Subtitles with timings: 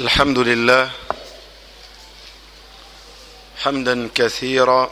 [0.00, 0.90] الحمد لله
[3.56, 4.90] حمدا كثيرا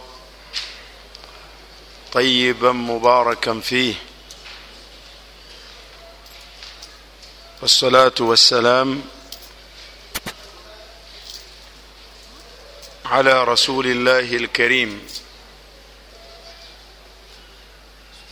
[2.12, 3.94] طيبا مباركا فيه
[7.62, 9.02] والصلاة والسلام
[13.04, 15.06] على رسول الله الكريم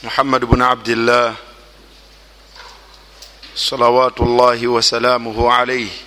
[0.03, 1.35] محمد بن عبد الله
[3.55, 6.06] صلوات الله وسلامه عليه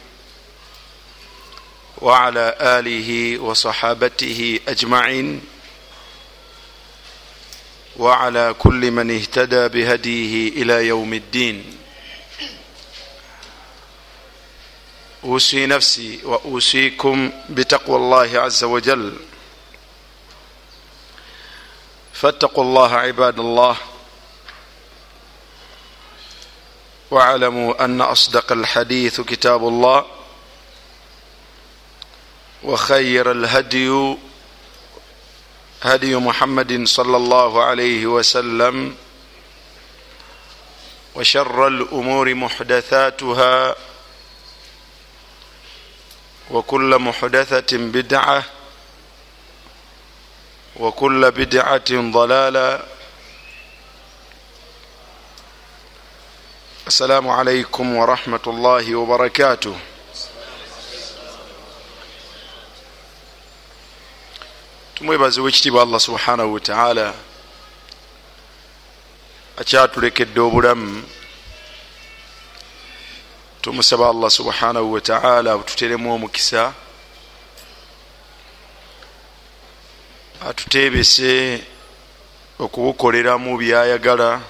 [2.02, 5.42] وعلى آله وصحابته أجمعين.
[7.98, 11.78] وعلى كل من اهتدى بهديه إلى يوم الدين.
[15.24, 19.16] أوصي نفسي وأوصيكم بتقوى الله عز وجل.
[22.14, 23.78] فاتقوا الله عباد الله.
[27.12, 30.19] واعلموا أن أصدق الحديث كتاب الله.
[32.64, 34.16] وخير الهدي
[35.82, 38.96] هدي محمد صلى الله عليه وسلم
[41.16, 43.76] وشر الأمور محدثاتها
[46.52, 48.44] وكل محدثة بدعة
[50.76, 52.84] وكل بدعة ضلالة.
[56.88, 59.80] السلام عليكم ورحمة الله وبركاته.
[65.00, 67.14] Tumwebaze wekitiibwa allah subhanahu wataala
[69.58, 71.04] akyatulekedde obulamu.
[73.62, 76.74] Tumusaba allah subhanahu wataala bututeremu omukisa
[80.48, 81.64] atutebese
[82.60, 84.42] okubukoleramu byayagala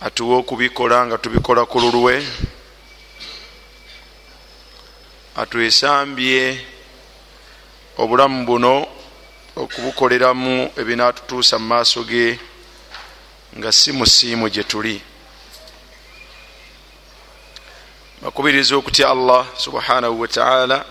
[0.00, 2.26] atuwe okubikola nga tubikola ku lulwe
[5.36, 6.69] atwesambye
[8.00, 8.86] obulamu buno
[9.56, 12.38] okubukoleramu ebinatutuusa mu maaso ge
[13.56, 14.96] nga si musiimu gye tuli.
[18.22, 20.84] Bakubiriza okutya allah subhanahu wataala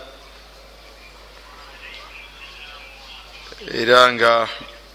[3.74, 4.48] era nga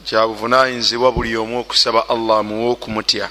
[0.06, 3.28] kyabuvunanyizibwa buli omu okusaba allah muwe okumutya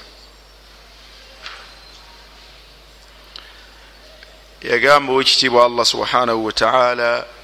[4.61, 7.34] yagamba owekitiibwa allah subhanahu wataala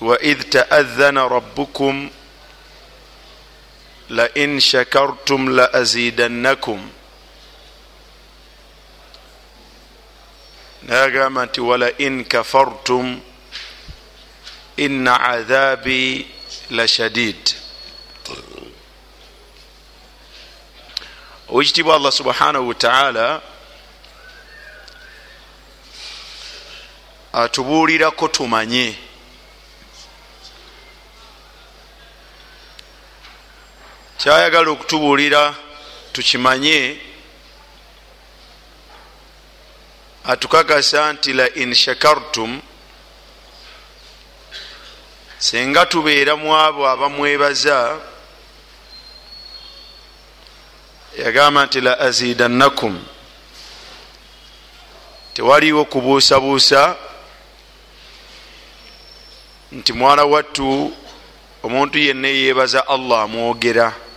[0.00, 2.10] waidh taadhana rabbukum
[4.08, 6.90] lain shakartum laazidannakum
[10.82, 13.20] nayagamba nti walain kafartum
[14.76, 16.26] ina adhabi
[16.70, 17.54] lashadid
[21.48, 23.42] owekitiibwa allah subhanahu wataala
[27.32, 28.96] atubuulirako tumanye
[34.18, 35.54] kyayagala okutubuulira
[36.12, 37.00] tukimanye
[40.24, 42.60] atukakasa nti la in shakartum
[45.38, 48.00] senga tubeera mu abo abamwebaza
[51.18, 53.04] yagamba nti la azidannakum
[55.34, 56.96] tewaliwo kubuusabuusa
[59.72, 60.92] nti mwana wattu
[61.62, 64.07] omuntu yenna yebaza allah amwogera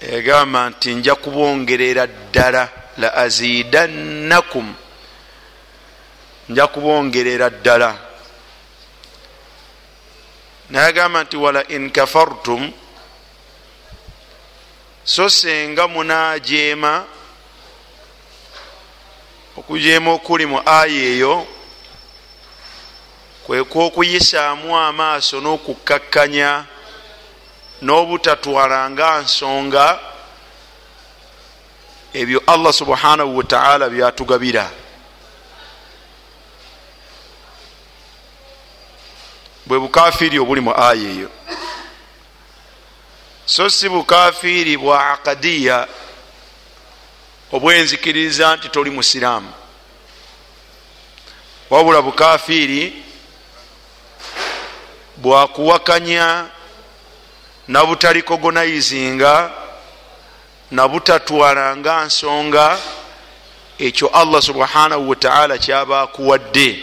[0.00, 4.74] yagamba nti nja kubongerera ddala la azidannakum
[6.48, 7.98] nja kubongerera ddala.
[10.70, 12.72] Nayagamba nti wala in kafartum
[15.04, 17.04] so senga munajeema
[19.56, 21.46] okujeema okuli mu aya eyo
[23.46, 26.64] kwekokuyisaamu amaaso n'okukakkanya
[27.82, 30.00] n'obutatwalanga nsonga
[32.12, 34.70] ebyo allah subhanahu wataala byatugabira.
[39.66, 41.30] Bwe bukafiiri obuli mu aya eyo.
[43.46, 45.88] So si bukafiiri bwa akadiya
[47.52, 49.52] obwenzikiriza nti toli musiraamu.
[51.70, 53.04] Wabula bukafiiri
[55.16, 56.46] bwakuwakanya
[57.68, 59.50] nabutalikogonayizinga
[60.70, 62.78] nabutatwalanga nsonga
[63.78, 66.82] ekyo allah subhanahu wataala kyaba akuwadde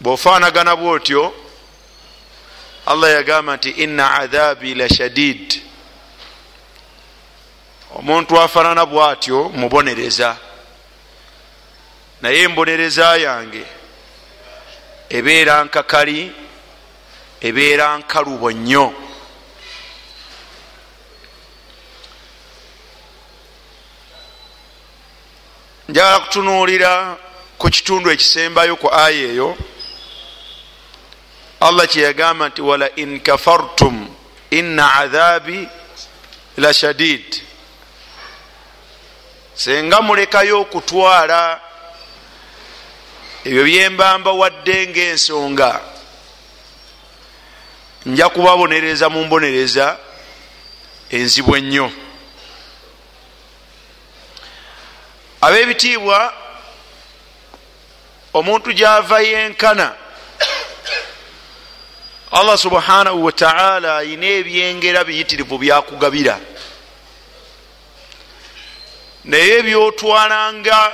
[0.00, 1.34] bwofaanagana bwotyo
[2.86, 5.62] allah yagamba nti inna adhabi la shadid
[7.94, 10.36] omuntu afaanana bwatyo mubonereza
[12.24, 13.64] naye embonereza yange
[15.16, 16.32] ebeera nkakali
[17.40, 18.86] ebeera nkalubo nnyo.
[25.88, 27.16] Njagala kutunuulira
[27.58, 29.56] ku kitundu ekisembayo ku aya eyo.
[31.60, 34.08] Allah kyeyagamba nti wala in kafartum
[34.50, 35.68] inna adhabi
[36.56, 37.28] la shadid
[39.54, 41.60] senga mulekayo okutwala
[43.44, 45.80] ebyo byembamba wadde ngaensonga
[48.06, 49.98] nja kubabonereza mu mbonereza
[51.10, 51.92] enzibu ennyo.
[55.40, 56.32] Ab'ebitiibwa
[58.32, 59.92] omuntu gyava yenkana
[62.32, 66.40] allah subhanahu wataala ayina ebyengera biyitirivu byakugabira
[69.24, 70.92] naye byotwalanga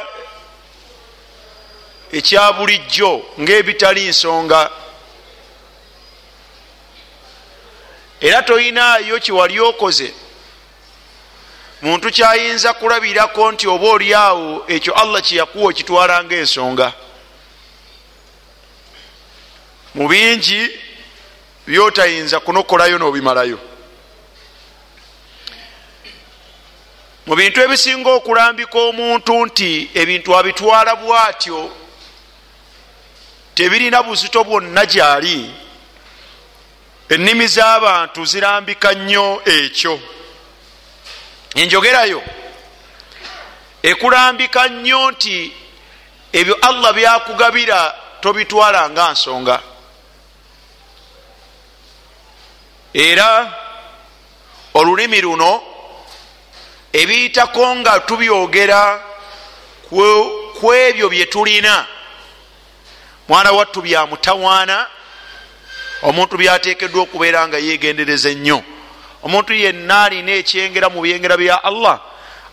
[2.13, 4.71] ekya bulijjo ngaebitali nsonga.
[8.21, 10.15] Era toyinaayo kiwali okoze?
[11.83, 16.93] Muntu kyayinza kulabirako nti oba oliawo ekyo allah kyeyakuwa okitwalanga ensonga
[19.95, 20.71] mu bingi
[21.67, 23.59] byotayinza kunokolayo n'obimalayo.
[27.27, 31.80] Mu bintu ebisinga okulambika omuntu nti ebintu abitwala bwatyo
[33.61, 35.51] tebirina buzito bwonna gyali
[37.09, 40.01] ennimi z'abantu zirambika nnyo ekyo.
[41.55, 42.23] Enjogerayo
[43.83, 45.53] ekulambika nnyo nti
[46.33, 47.81] ebyo allah byakugabira
[48.21, 49.63] tobitwala nga nsonga.
[52.95, 53.29] Era
[54.75, 55.63] olulimi luno
[56.93, 58.83] ebiyitako nga tubyogera
[60.61, 62.00] ku ebyo bye tulina
[63.31, 64.87] mwana wattu byamutawaana
[66.03, 68.59] omuntu byateekeddwa okubeera nga yegendereza ennyo
[69.23, 72.01] omuntu yenna alina ekyengera mu byengera bya allah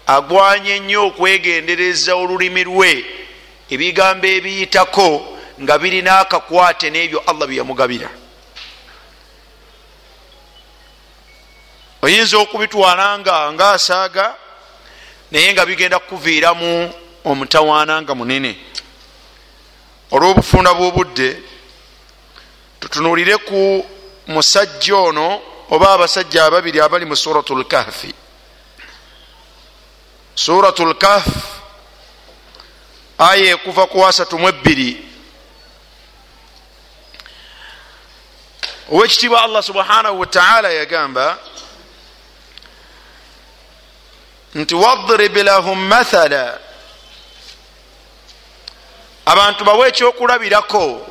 [0.05, 3.05] agwanye ennyo okwegendereza olulimi lwe.
[3.73, 5.09] Ebigambo ebiyitako
[5.61, 8.09] nga birina akakwate n'ebyo allah byeyamugabira
[12.05, 14.25] oyinza okubitwala nga ngaasaaga
[15.31, 16.93] naye nga bigenda kukuviiramu
[17.25, 18.51] omutawaana nga munene
[20.11, 21.41] olw'obufunda bw'obudde
[22.79, 23.85] tutunulire ku
[24.27, 28.13] musajja ono oba abasajja ababiri abali mu suratu lkahfi
[30.35, 31.27] suratu lkahf
[33.17, 35.05] aya ekuva ku asatu mu ebbiri.
[38.91, 41.37] Owekitiibwa allah subhanahu wataala yagamba
[44.55, 46.59] nti wadrib lahum mathala
[49.27, 51.07] abantu bawe ekyokulabirako.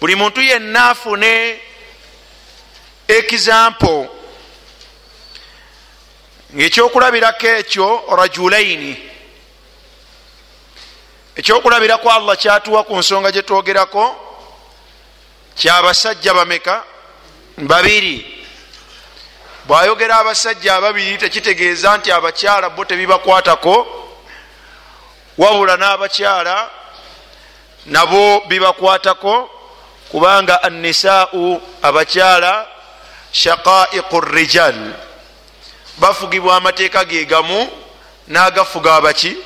[0.00, 1.60] Buli muntu yenna afune
[3.08, 4.06] ekizampo
[6.54, 8.92] ngaekyokulabirako ekyo rajulaini
[11.36, 14.04] ekyokulabirako allah kyatuwa ku nsonga gyetwogerako
[15.56, 16.84] kyabasajja bameka?
[17.58, 18.46] Babiri.
[19.66, 24.05] Bwayogera abasajja ababiri tekitegeeza nti abakyala bo tebibakwatako
[25.38, 26.70] wabula n'abakyala
[27.86, 29.50] nabo bibakwatako
[30.10, 32.66] kubanga annisaau abakyala
[33.32, 34.92] shaqaiqu rijal.
[35.98, 37.68] Bafugibwa amateeka ge gamu
[38.28, 39.36] n'agafuga abaki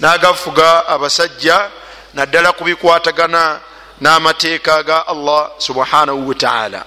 [0.00, 1.70] n'agafuga abasajja
[2.14, 3.60] naddala kubikwatagana
[4.00, 6.84] n'amateeka ga allah subhanahu wataala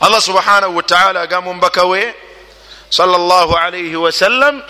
[0.00, 2.14] allah subhanahu wataala agamba omubaka we
[2.90, 4.62] salllah alaihi wasallam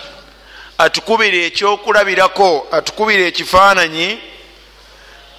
[0.79, 4.07] atukubira ekyokulabirako atukubira ekifaananyi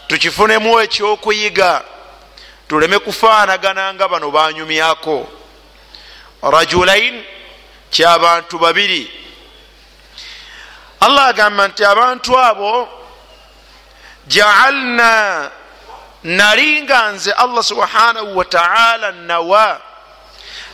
[0.09, 1.85] tukifunemu ekyokuyiga
[2.68, 5.28] tuleme kufaanagana nga bano banyumyako
[6.42, 7.25] rajulain
[7.90, 9.11] kyabantu babiri.
[11.00, 12.88] Allah agamba nti abantu abo
[14.26, 15.50] jaalna
[16.25, 19.80] nali nga nze allah subhanahu wataala nawa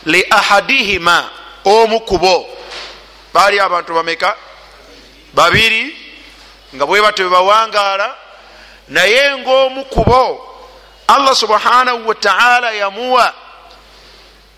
[0.05, 1.29] li ahadihima
[1.65, 2.49] omu kubo
[3.33, 4.35] baali abantu bameka
[5.33, 5.97] babiri
[6.75, 8.15] nga bwe batyo bebawangaala
[8.87, 10.55] naye ngaomu kubo
[11.07, 13.33] allah subhanahu wataala yamuwa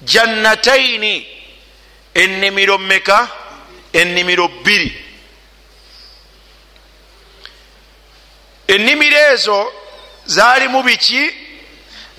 [0.02, 1.28] jannataini
[2.14, 3.28] ennimiro meka
[3.94, 5.06] ennimiro bbiri.
[8.68, 9.74] Ennimiro ezo
[10.26, 11.32] zaalimu biki?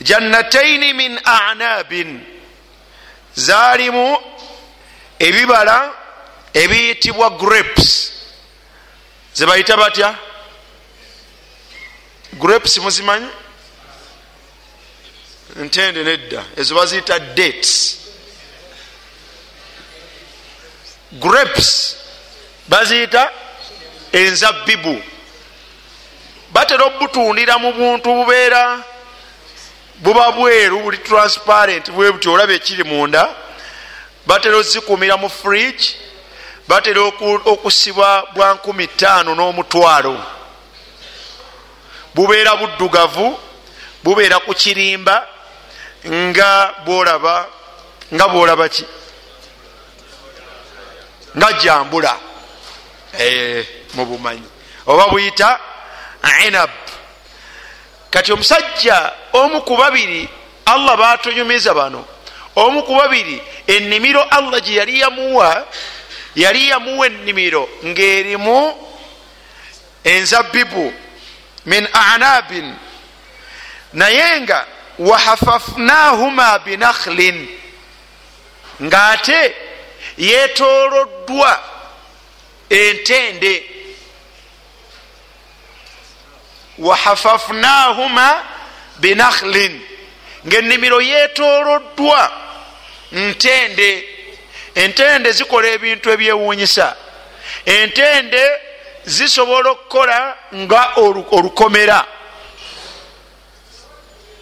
[0.03, 2.21] Jannataini min anabin
[3.35, 4.19] zaalimu
[5.19, 5.93] ebibala
[6.55, 8.13] ebiyitibwa grapes
[9.35, 10.15] zebayita batya?
[12.33, 13.27] Grapes muzimanyi?
[15.57, 16.45] Ntende nedda.
[16.57, 17.99] Ezo baziyita dates.
[21.13, 21.97] Grapes.
[22.69, 23.33] Baziyita
[24.13, 25.03] enzabibu
[26.53, 28.83] batera obutundira mu buntu bubeera
[29.99, 33.35] buba bweru buli transparent bwe buti olaba ekiri munda.
[34.27, 35.97] Batera ozikumira mu fridge
[36.71, 37.01] batera
[37.45, 40.15] okusibwa bwa 15 n'omutwalo.
[42.15, 43.39] Bubeera buddugavu
[44.05, 45.27] bubeera ku kirimba
[46.07, 47.49] nga bwolaba
[48.15, 48.85] nga bwolaba ki?
[51.37, 52.15] Nga jambula.
[53.19, 54.47] E, mu bumanyi.
[54.87, 55.59] Oba buyita
[56.47, 56.71] inab.
[58.11, 60.29] Kati omusajja omu ku babiri
[60.67, 62.05] allah batonyumiza bano.
[62.57, 65.67] Omu ku babiri ennimiro allah gye yali yamuwa
[66.35, 68.75] yali yamuwa ennimiro ng'erimu
[70.05, 70.93] enzabibu
[71.67, 72.75] min anabin
[73.93, 74.67] naye nga
[74.99, 77.49] wahafafnahuma binakhlin
[78.83, 79.55] ng'ate
[80.19, 81.61] yetoloddwa
[82.71, 83.65] entende.
[86.79, 88.43] Wahafafnahuma
[89.01, 89.81] binakhlin
[90.47, 92.33] ngaennimiro yetoloddwa
[93.13, 94.09] ntende
[94.75, 96.97] entende zikola ebintu ebyewuunyisa.
[97.65, 98.51] Entende
[99.05, 102.07] zisobola okukola nga olukomera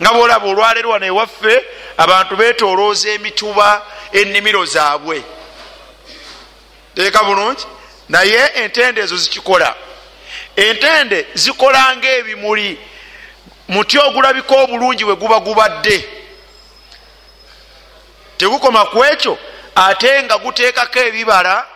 [0.02, 1.64] nga bwolaba olwaleero wano ewaffe
[1.96, 3.82] abantu betolooza emituba
[4.12, 5.22] ennimiro zaabwe.
[6.94, 7.66] Teeka bulungi?
[8.08, 9.74] Naye entende ezo zikikola.
[10.56, 12.78] Entende zikola nga ebimuli
[13.68, 16.08] muti ogulabika obulungi we guba gubadde.
[18.36, 19.38] Tegukoma ku ekyo
[19.86, 21.66] ate nga guteekako ebibala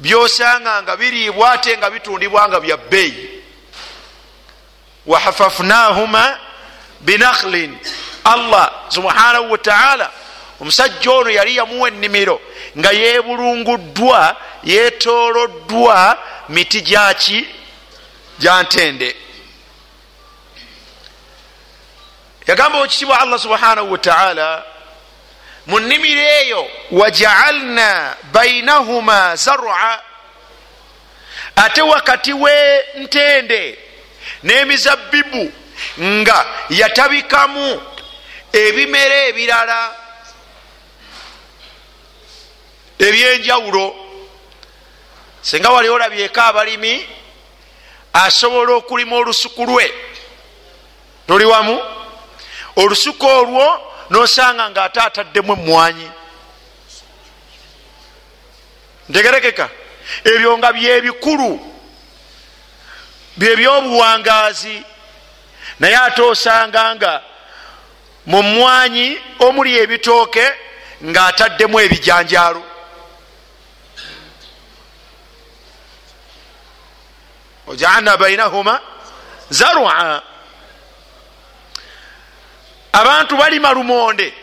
[0.00, 3.42] byosanga nga biriibwa ate nga bitundibwa nga bya bbeeyi.
[5.06, 6.38] Wahafafnahuma
[7.00, 7.78] binakhlin.
[8.24, 10.10] Allah subhanahu wataala
[10.60, 12.40] omusajja ono yali yamuwa ennimiro
[12.78, 17.48] nga yebulunguddwa yetoloddwa miti gyaki
[18.38, 19.16] gyantende
[22.46, 24.64] yagamba okitibwa allah subhanahu wataala
[25.66, 30.02] mu nnimiro eyo wajaalna bainahuma zarua
[31.56, 33.78] ate wakati we ntende
[34.42, 35.52] n'emizabibu
[36.00, 37.82] nga yatabikamu
[38.52, 39.94] ebimera ebirala
[42.98, 43.96] ebyenjawulo
[45.42, 47.06] singa wali olabyeko abalimi
[48.12, 49.94] asobola okulima olusuku lwe
[51.26, 51.80] toli wamu
[52.76, 56.08] olusuku olwo nosanga nga ate ataddemu emwanyi
[59.08, 59.66] ntegerekeka
[60.24, 61.50] ebyo nga byebikulu
[63.36, 64.76] byebyobuwangazi
[65.80, 67.12] naye ate osanga nga
[68.26, 69.06] mu mwanyi
[69.38, 70.46] omuli ebitooke
[71.04, 72.62] nga ataddemu ebijanjaalo.
[77.66, 78.80] Ojaalna bainahuma
[79.50, 80.22] zarua
[82.92, 84.34] abantu balima lumonde.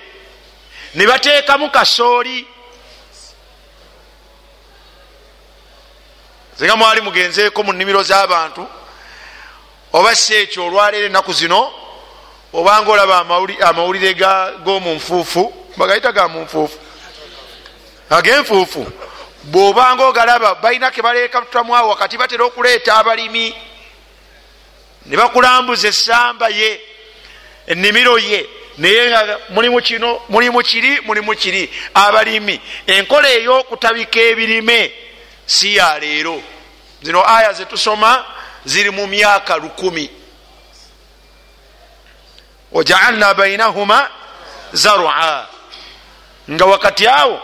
[0.96, 2.48] Ne bateekamu kasooli.
[6.58, 8.68] Singa mwali mugenzeeko mu nnimiro z'abantu
[9.94, 11.72] oba si ekyo olwaleero ennaku zino
[12.53, 13.20] obanga olaba
[13.62, 14.13] amawulire
[14.63, 16.77] g'omunfuufu bagayita ga munfuufu
[18.10, 18.91] ag'enfuufu
[19.44, 23.56] bwobanga ogalaba balina ke baleekatutamuawo wakati batera okuleeta abalimi.
[25.06, 26.88] Ne bakulambuza essamba ye
[27.69, 31.69] ennimiro ye naye nga mulimu kino mulimu kiri mulimu kiri.
[31.93, 34.91] Abalimi enkola ey'okutabika ebirime
[35.45, 36.41] si ya leero.
[37.01, 38.25] Zino aya zetusoma
[38.65, 40.09] ziri mu myaka lukumi.
[42.71, 44.09] Wajaalna bainahuma
[44.73, 45.47] zarua
[46.51, 47.41] nga wakati awo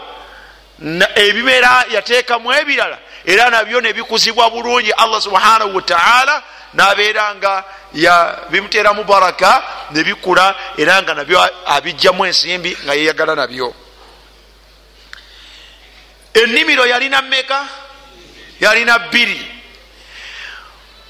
[1.16, 4.92] ebimera yateekamu ebirala era nabyo nebikuzibwa bulungi.
[4.92, 6.44] Allah subhanahu wataala
[6.74, 7.64] nabeera nga
[8.50, 13.74] bimuteramu baraka nebikula era nga nabyo abijjamu ensimbi nga yeyagala nabyo.
[16.34, 17.66] Ennimiro yalina meka
[18.60, 19.52] yalina bbiri.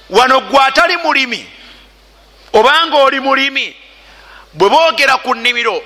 [0.09, 1.55] Wano gwe atali mulimi
[2.53, 3.75] obanga oli mulimi
[4.53, 5.83] bwe boogera ku nnimiro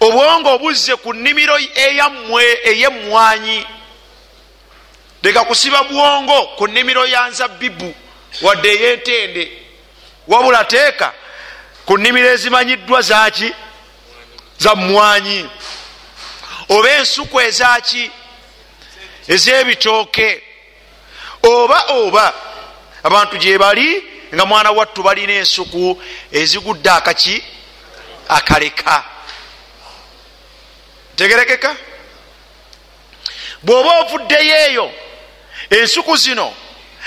[0.00, 3.66] obwongo obuzze ku nnimiro eyammwe ey'emmwanyi
[5.22, 7.94] leka kusiba bwongo ku nnimiro ya nzabbibu
[8.42, 9.52] wadde eyentende
[10.28, 11.12] wabula teeka
[11.86, 13.52] ku nnimiro ezimanyiddwa zaki
[14.58, 15.48] za mwanyi
[16.68, 18.10] oba ensuku ezaki
[19.28, 20.42] ez'ebitooke.
[21.42, 22.34] Oba oba
[23.02, 27.44] abantu gye bali nga mwana wattu balina ensuku ezigudde akaki
[28.28, 29.04] akaleka.
[31.16, 31.76] Tegerekeka
[33.62, 34.92] bw'oba ovuddeyo eyo
[35.70, 36.54] ensuku zino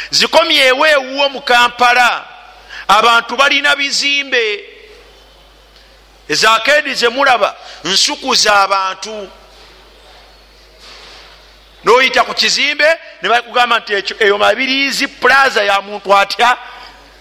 [0.09, 2.25] zikomyewo ewuwo mu kampala.
[2.87, 4.69] Abantu balina bizimbe.
[6.29, 9.29] Ezakeedi zemulaba nsuku z'abantu
[11.83, 12.87] noyita ku kizimbe
[13.21, 16.57] ne bakugamba nti eyo mabiriizi plaza ya muntu atya?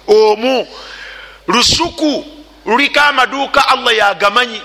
[0.06, 0.68] Omu.
[1.46, 2.24] Lusuku
[2.66, 4.62] luliko amaduuka allah yagamanyi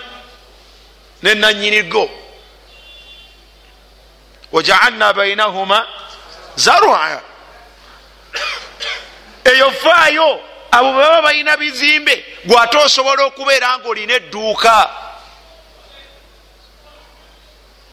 [1.24, 2.10] nenanyinigo
[4.52, 5.88] wajaalna bainahuma
[6.56, 7.22] zarua
[9.52, 14.90] eyo vaayo abo baba balina bizimbe gwate osobola okubeera nga olina edduuka.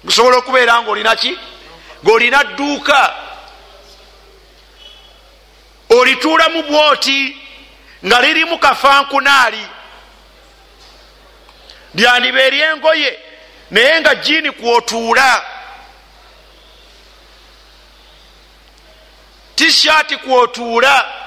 [0.08, 1.38] Osobola okubeera nga olina ki?
[2.04, 3.14] Ngaolina dduuka.
[5.88, 7.36] Olituulamu bwoti
[8.06, 9.66] nga lirimu kafankunaali.
[11.94, 13.18] Lyandiba eryengoye
[13.70, 15.42] naye nga jiini kwotuula.
[19.54, 21.23] Tishaati kwotuula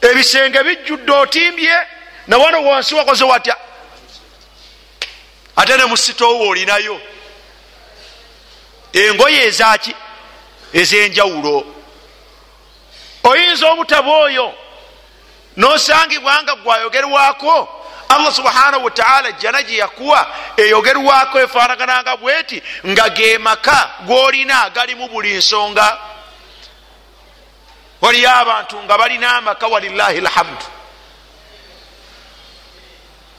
[0.00, 1.76] ebisenge bijjudde otimbye
[2.26, 3.56] nawano wansi wakoze watya?
[5.56, 7.00] Ate ne musitoowo olinayo.
[8.92, 9.94] Engoye ezaki
[10.74, 11.66] ez'enjawulo.
[13.24, 14.54] Oyinza obutaba oyo?
[15.56, 23.90] Nosangibwa nga gwayogerwako allah subhanahu wataala jana gye yakuwa eyogerwako efanagananga bweti nga ge maka
[24.06, 25.98] gwolina galimu buli nsonga
[28.00, 30.66] waliyo abantu nga balina amaka walillahi lhamdu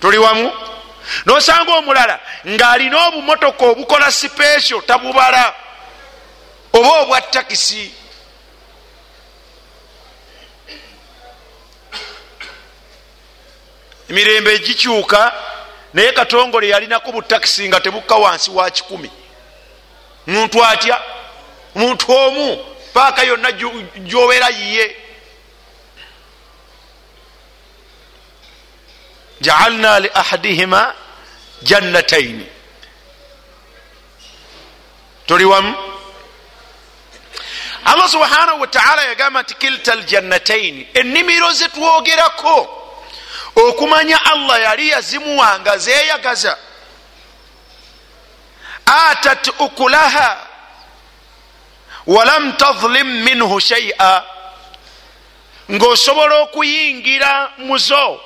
[0.01, 0.51] tuli wamu?
[1.25, 5.53] Nosanga omulala ng'alina obumotoka obukola sipesho tabubala
[6.73, 7.93] oba obwa takisi.
[14.09, 15.33] Emirembe egikyuka
[15.93, 19.11] naye katongole yalinako butakisi nga tebukka wansi wa kikumi.
[20.27, 21.01] Muntu atya?
[21.75, 23.51] Muntu omu paaka yonna
[24.09, 24.95] gyobeera yiye.
[29.41, 30.93] Jaalna li ahadihima
[31.63, 32.45] jannataini
[35.27, 35.75] tuli wamu?
[37.85, 42.77] Allah subhanahu wataala yagamba nti kilta ljannataini ennimiro zetwogerako
[43.55, 46.57] okumanya allah yali yazimuwanga zeyagaza
[48.85, 50.47] atat ukulaha
[52.07, 54.23] walam tadlim minhu shaia
[55.71, 58.21] ngaosobola okuyingira muzo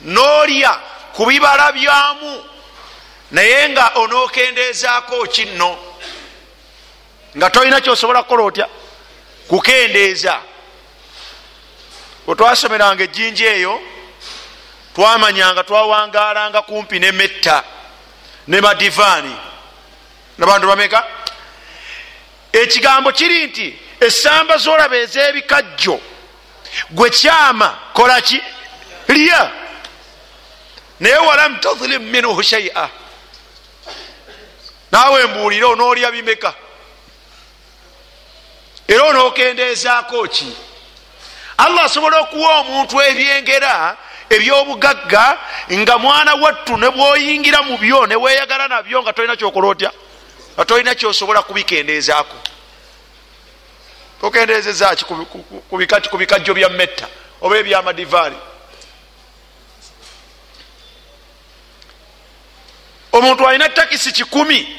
[0.00, 0.80] nolya
[1.12, 2.44] ku bibala byamu
[3.30, 5.78] naye nga onokendeezaako kinno.
[7.36, 8.68] Nga tolina kyosobola kukola otya?
[9.48, 10.40] Kukendeeza.
[12.26, 13.80] Wetwasomeranga ejjinja eyo
[14.94, 17.64] twamanyanga twawangalanga kumpi ne metta
[18.46, 19.36] ne madivaani.
[20.38, 21.06] Nabantu bameka
[22.52, 26.00] ekigambo kiri nti esamba zolaba ez'ebikajjo
[26.90, 28.40] gwe kyama kolaki
[29.08, 29.50] lya.
[31.00, 32.88] Naye walam tadlim minhu shaia
[34.92, 36.54] naawe mbuulire onoolya bimeka.
[38.88, 40.56] Era onookendeezaako ki?
[41.58, 43.96] Allah asobola okuwa omuntu ebyengera
[44.30, 45.38] ebyobugagga
[45.72, 49.92] nga mwana wattu ne bwoyingira mu byo ne weeyagala nabyo nga tolina kyokola otya
[50.54, 52.36] nga tolina kyosobola kubikendeezaako.
[54.22, 55.04] Okendeezezaki
[55.70, 57.08] ku bikajjo bya metta
[57.40, 58.36] oba ebyamadivaali
[63.12, 64.78] omuntu alina takisi kikumi.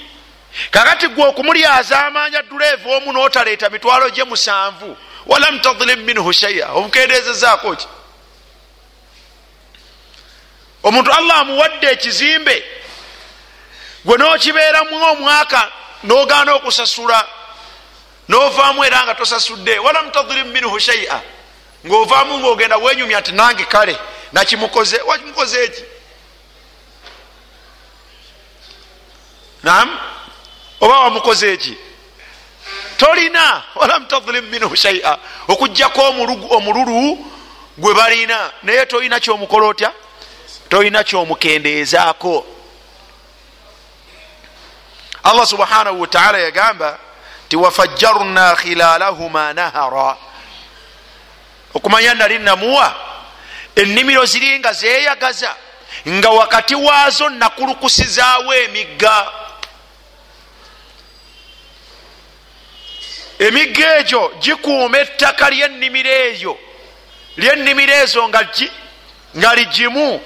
[0.71, 4.97] Kakati gwe okumulyaza amaanya duleevu omu notaleeta mitwalo gye musanvu.
[5.25, 7.87] Walam tadlim minhu shaia obukendeezezaako ki?
[10.83, 12.63] Omuntu allah amuwadde ekizimbe
[14.05, 15.71] gwe nokibeeramu omwaka
[16.03, 17.27] nogaana okusasula
[18.29, 21.21] novaamu era nga tosasudde walam tadlim minhu shaia
[21.85, 23.97] ngaovaamu ngaogenda wenyumya nti nange kale
[24.33, 24.97] nakimukoze.
[24.97, 25.83] Wakimukoze eki?
[29.63, 29.99] Nam
[30.81, 31.77] oba wamukoze eki?
[32.97, 36.01] Tolina walam tadlim minhu shaia okugjako
[36.49, 37.25] omululu
[37.77, 39.91] gwe balina naye tolina kyomukola otya?
[40.69, 42.45] Tolina kyomukendeezaako
[45.23, 46.99] allah subhanahu wataala yagamba
[47.45, 50.17] nti wafajjarna khilalahuma nahara.
[51.73, 52.95] Okumanya nali namuwa
[53.75, 55.55] ennimiro ziri nga zeyagaza
[56.07, 59.31] nga wakati waazo nakulukusizaawo emigga.
[63.39, 66.57] Emigga egyo gikuuma ettaka lyennimiro eyo
[67.37, 68.29] lyennimiro ezo
[69.37, 70.21] nga ligimu.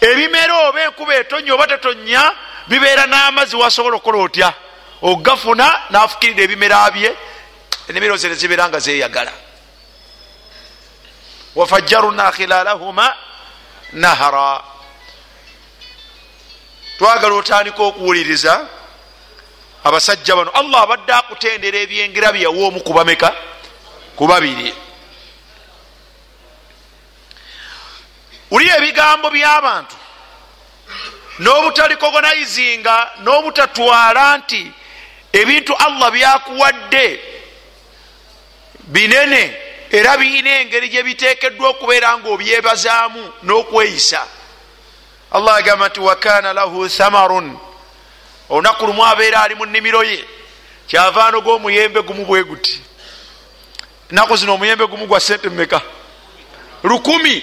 [0.00, 2.32] Ebimera oba enkuba etonya oba tetonya
[2.68, 4.54] bibeera n'amazzi wasobola okukola otya?
[5.02, 7.16] Ogafuna nafukirira ebimera bye
[7.88, 9.32] enimiro ze nezibeera nga zeyagala
[11.54, 13.16] wafajjaruna khilalahuma
[13.92, 14.62] nahara.
[16.98, 18.66] Twagala otandika okuwuliriza
[19.84, 20.50] abasajja bano.
[20.50, 23.34] Allah abadde akutendera ebyengera byeyawa omu kubameka
[24.16, 24.74] kubabiri
[28.50, 29.96] uli ebigambo by'abantu
[31.38, 34.72] n'obutalikogonayizinga n'obutatwala nti
[35.32, 37.20] ebintu allah byakuwadde
[38.86, 44.26] binene era birina engeri gye biteekeddwa okubeera nga obyebazaamu n'okweyisa.
[45.30, 47.58] Allah agamba nti wakana lahu thamarun.
[48.48, 50.24] Olunaku lumu abeera ali mu nnimiro ye.
[50.86, 52.80] Kyavaano g'omuyembe gumu bwe guti.
[54.10, 55.80] Enaku zino omuyembe gumu gwa sente mumeka
[56.82, 57.42] lukumi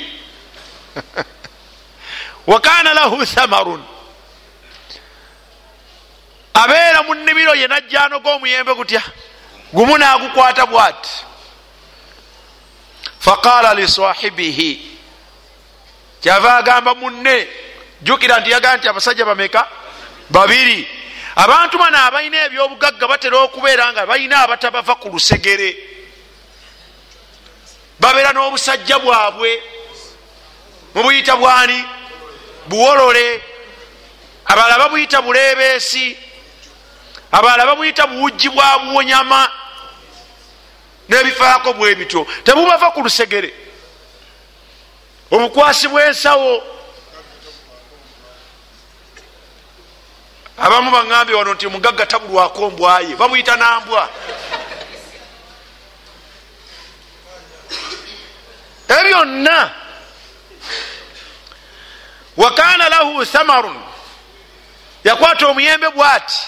[2.48, 3.84] wakana lahu thamarun
[6.54, 9.02] abeera mu nnimiro ye najjano g'omuyembe gutya
[9.74, 11.26] gumu nagukwata bwati
[13.20, 14.98] faqala lisahibihi
[16.22, 17.48] kyava agamba munne
[18.02, 19.68] jukira nti yagaa nti abasajja bameka
[20.30, 20.88] babiri
[21.36, 25.70] abantu bano abalina ebyobugagga batera okubeera nga balina abatabava ku lusegere
[28.00, 29.52] babeera n'obusajja bwabwe
[30.96, 31.86] mubuyita bwani
[32.68, 33.42] buwolole
[34.46, 36.18] abalala babuyita bulebeesi
[37.32, 39.52] abalala babuyita buwujji bwa buwonyama
[41.10, 42.28] nebifaako bwe bityo.
[42.44, 43.54] Tebubava ku lusegere.
[45.32, 46.64] Obukwasi bwensawo.
[50.58, 54.10] Abamu baŋambye wano nti mugagga tabulwako mbwaye bamuyita nambwa.
[58.88, 59.83] Ebyo byonna
[62.38, 63.82] wakana lahu thamarun
[65.04, 66.40] yakwata omuyembe bwati.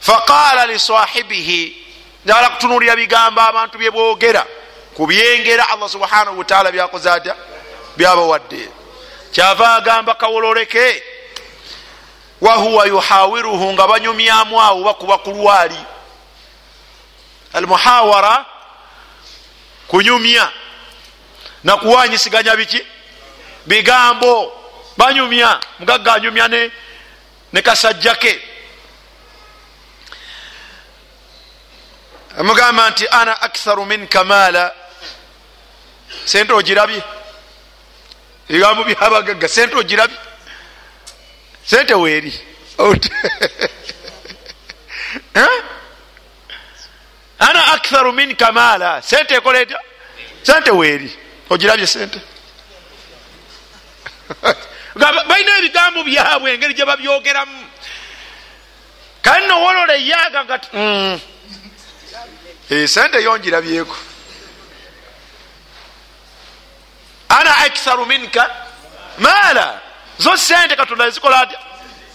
[0.00, 1.86] Faqala lisahibihi
[2.24, 4.46] njagala kutunulira bigambo abantu byebwogera
[4.96, 7.36] kubyengera allah subhanahu wataala byakoze atya
[7.96, 8.68] byabawadde.
[9.32, 11.02] Kyava agamba kawololeke.
[12.40, 15.78] Wahuwa yuhawiruhu nga banyumyamu awo bakuba ku lwali.
[17.52, 18.44] Almuhawara
[19.88, 20.50] kunyumya.
[21.64, 22.86] Nakuwanyisiganya biki
[23.66, 24.52] bigambo
[24.96, 26.70] banyumya mugagga anyumya ne,
[27.62, 28.40] kasajja ke.
[32.38, 34.74] Amugamba nti ana aktharu minka maala.
[36.24, 37.02] Sente ogirabye?
[38.48, 40.16] Ebigambo byabagagga sente ogirabye?
[41.64, 42.40] Sente weeri?
[47.38, 49.02] Ana aktharu minka maala.
[49.02, 49.78] Sente ekola etya
[50.42, 51.10] sente weeri.
[51.50, 52.33] Ogirabye sente
[55.28, 57.64] balina ebigambo byabwe engeri gye babyogeramu.
[59.22, 60.60] Kale nowolola eyaga nga
[62.88, 63.96] sente yongirabyeko
[67.28, 68.50] ana aktharu minka?
[69.18, 69.80] Maala
[70.18, 71.58] zo sente katonda ezikola atya?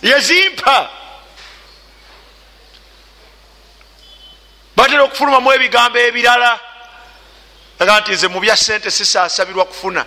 [0.02, 0.90] Yezimpa.
[4.76, 6.60] Batera okufulumamu ebigambo ebirala.
[7.80, 10.06] Aga nti nze mu bya sente sisasabirwa kufuna.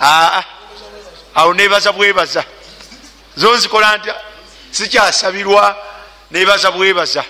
[0.00, 0.59] Aa
[1.34, 2.44] awo nebaza bwebaza.
[3.36, 4.20] Zo nzikola ntya
[4.70, 5.76] sikyasabirwa
[6.30, 7.24] nebaza bwebaza.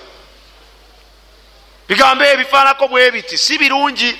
[1.88, 4.18] Bigambo ebifaanako bwe biti si birungi.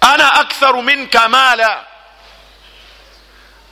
[0.00, 1.86] Ana aktharu minka maala.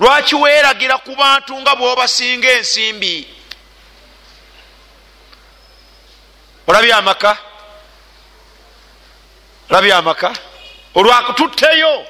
[0.00, 3.28] Lwaki weeragira ku bantu nga bwobasinga ensimbi?
[6.66, 7.36] Olabye amaka?
[9.70, 10.32] Olabye amaka?
[10.94, 12.06] Olwakututteyo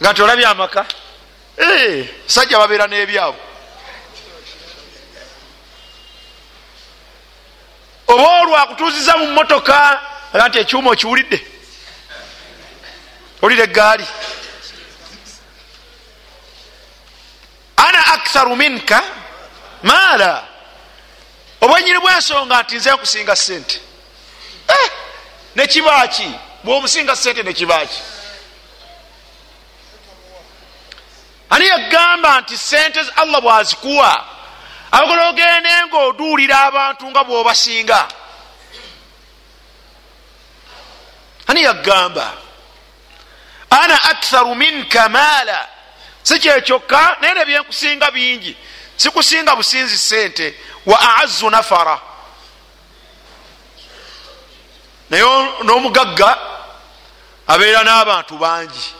[0.00, 0.86] nga nti olabye amaka?
[2.26, 3.38] Sajja babeera n'ebyabo.
[8.06, 10.00] Oba olwakutuuziza mu motoka
[10.32, 11.38] aga nti ekyuma okiwulidde?
[13.42, 14.06] Olire egaali
[17.76, 19.02] ana aktharu minka
[19.82, 20.48] maala.
[21.60, 23.80] Obwenyini bwensonga nti nze nkusinga sente
[25.54, 26.30] nekibaki
[26.64, 28.00] bwomusinga sente nekibaki
[31.50, 34.24] ani yagamba nti sente allah bwazikuwa
[34.90, 38.08] abakola ogende nga oduulira abantu nga bwobasinga.
[41.46, 42.32] Ani yagamba
[43.70, 45.68] ana aktharu minka maala.
[46.22, 48.56] Si kyekyokka naye ne byenkusinga bingi.
[48.96, 50.54] Sikusinga businzi sente
[50.86, 52.00] wa aazu nafara.
[55.10, 55.24] Naye
[55.62, 56.38] n'omugagga
[57.46, 58.99] abeera n'abantu bangi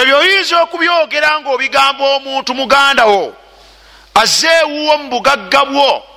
[0.00, 3.36] ebyo oyinza okubyogera nga obigamba omuntu muganda wo
[4.14, 6.16] azze ewuwo mu bugagga bwo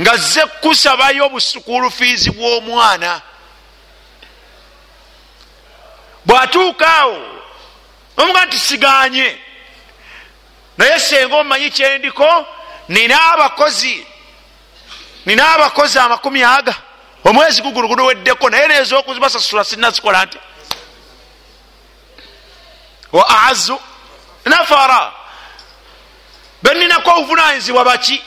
[0.00, 3.20] nga zze kusabayo busukulu fiizi bw'omwana.
[6.26, 7.18] Bw'atuuka awo
[8.16, 9.38] omuga nti siganye.
[10.78, 12.46] Naye senga omumanyi kyendiko
[12.88, 14.06] nina abakozi
[15.26, 16.74] nina abakozi amakumi aga
[17.24, 20.38] omwezi gugulugudu weddeko naye nezokuzibasasula sinazikola nti
[23.12, 23.80] wa aazu
[24.44, 25.12] nafara
[26.62, 28.22] beninako obuvunanyizibwa baki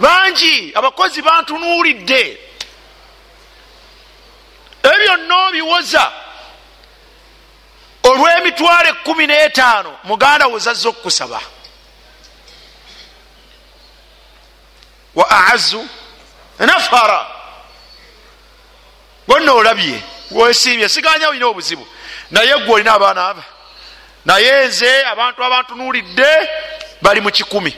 [0.00, 2.38] bangi abakozi bantunuulidde
[4.82, 6.12] ebyo byonna obiwoza
[8.02, 11.40] olw'emitwalo ekumi n'etaano muganda wozazza okukusaba
[15.14, 15.88] wa aazu
[16.58, 17.26] nafara
[19.28, 21.86] gonna olabye wesimbye siganya olina obuzibu
[22.30, 23.44] naye gwe olina abaana aba
[24.24, 26.48] naye nze abantu abantunuulidde
[27.02, 27.76] bali mu kikumi.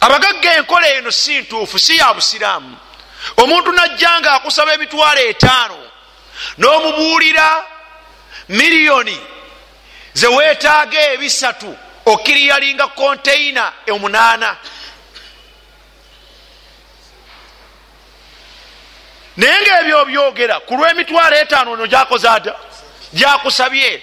[0.00, 2.76] Abagagga enkola eno si ntuufu si ya busiraamu.
[3.36, 5.78] Omuntu najja nga akusaba emitwalo etaano
[6.58, 7.66] n'omubuulira
[8.48, 9.20] miliyoni
[10.14, 14.56] zeweetaaga ebisatu okiriyalinga konteina omunaana.
[19.36, 22.54] Naye ngaebyo byogera ku lw'emitwalo etaano no gyakoze ata
[23.12, 24.02] gyakusabye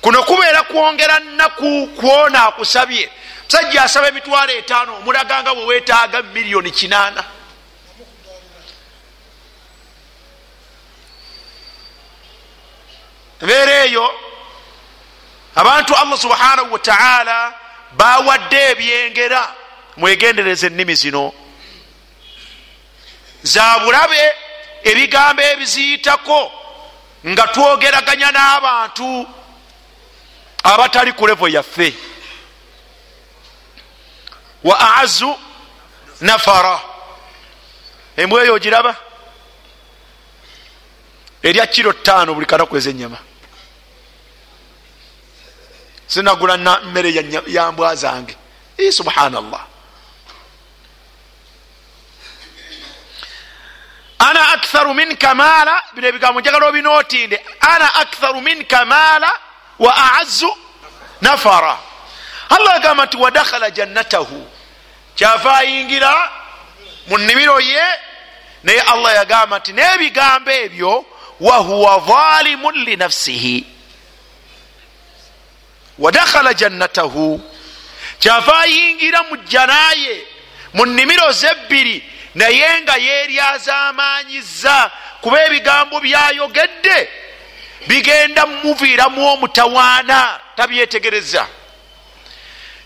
[0.00, 3.10] kuno kubeera kwongera nnaku kwona akusabye.
[3.44, 7.24] Musajja asaba emitwalo etaano omulaganga bwe weetaaga miliyoni kinaana.
[13.42, 14.14] Embeera eyo
[15.54, 17.54] abantu allah subhanahu wataala
[17.92, 19.54] bawadde ebyengera.
[19.96, 21.32] Mwegendereza ennimi zino.
[23.42, 24.34] Zabulabe
[24.84, 26.59] ebigambo ebiziyitako
[27.26, 29.26] nga twogeraganya n'abantu
[30.62, 31.94] abatali ku levo yaffe.
[34.64, 35.36] Wa aazu
[36.20, 36.80] nafara.
[38.16, 38.96] Embw eyo ogiraba?
[41.42, 43.18] Erya kiro ttaano buli kanaku ezenyama
[46.06, 47.14] sinagula mmere
[47.46, 48.36] ya mbwa zange.
[48.92, 49.69] Subhanallah
[54.20, 57.40] ana aktharu minka maala bino ebigambo njagala obinootinde.
[57.60, 59.30] Ana aktharu minka maala
[59.78, 60.56] wa aazu
[61.20, 61.78] nafara.
[62.50, 64.46] Allah agamba nti wadakhala jannatahu.
[65.14, 66.30] Kyava ayingira
[67.06, 67.84] mu nnimiro ye
[68.62, 71.04] naye allah yagamba nti n'ebigambo ebyo
[71.40, 73.66] wahuwa zalimun linafsihi
[75.98, 77.40] wadakhala jannatahu.
[78.18, 80.26] Kyava ayingira mu jjanaye
[80.74, 84.90] mu nnimiro zebbiri naye nga yeeryazamanyiza
[85.20, 87.08] kuba ebigambo byayogedde
[87.86, 91.46] bigenda mumuviiramu omutawaana tabyetegereza.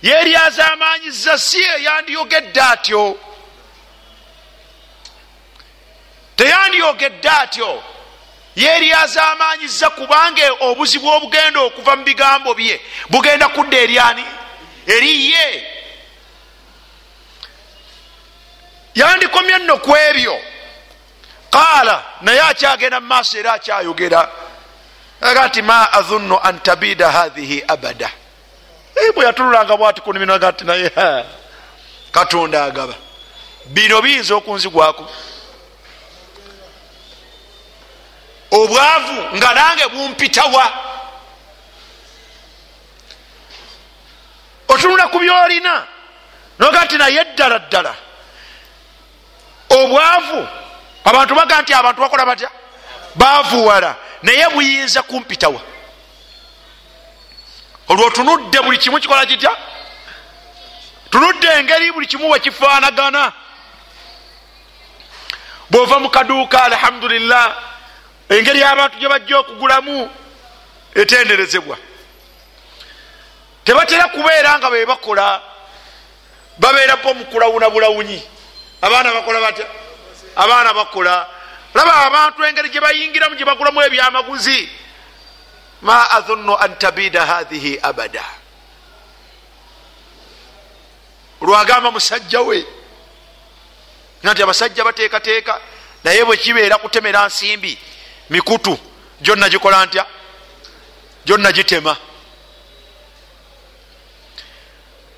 [0.02, 3.18] Yeeryazamanyiza si eyandiyogedde atyo?
[6.36, 7.82] Teyandiyogedde atyo?
[8.56, 12.80] Yeeryazamanyiza kubanga obuzibu obugenda okuva mu bigambo bye
[13.10, 14.24] bugenda kudda eryani
[14.86, 15.73] eriye
[18.94, 20.40] yandikomye nno ku ebyo
[21.50, 24.30] qaala naye akyagenda mu maaso era akyayogera
[25.20, 28.10] aga nti ma azunnu an tabida hathihi abada.
[29.14, 30.90] Bwe yatunulanga bwati kuniminoga nti naye
[32.12, 32.94] katonda agaba.
[33.64, 35.10] Bino biyinza okunzigwako.
[38.50, 40.72] Obwavu nga nange bumpitawa
[44.68, 45.86] otunula ku byolina
[46.58, 47.94] noga nti naye ddala ddala
[49.70, 50.48] obwavu.
[51.04, 52.50] Abantu baga nti abantu bakola batya?
[53.14, 55.60] Bavuwala naye buyinza kumpitawa
[57.88, 59.56] olwo tunudde buli kimu kikola kitya?
[61.10, 63.32] Tunudde engeri buli kimu wekifaanagana
[65.70, 67.56] bwova mu kaduuka alhamdulillah
[68.28, 70.10] engeri abantu gye bajja okugulamu
[70.94, 71.76] etenderezebwa.
[73.64, 75.40] Tebatera kubeera nga bebakola
[76.58, 78.22] babeerapo mukulawuna bulawunyi
[78.84, 79.66] abaana bakola batya?
[80.36, 81.28] Abaana bakola
[81.74, 84.68] laba abantu engeri gye bayingiramu gye bagulamu ebyamaguzi.
[85.82, 88.24] Ma adhunnu an tabida hathihi abada.
[91.40, 92.66] Olwagamba musajja we
[94.24, 95.60] nti abasajja bateekateeka
[96.04, 97.78] naye bwe kibeera kutemera nsimbi
[98.30, 98.78] mikutu
[99.20, 100.06] gyonna gikola ntya?
[101.24, 101.96] Gyonna gitema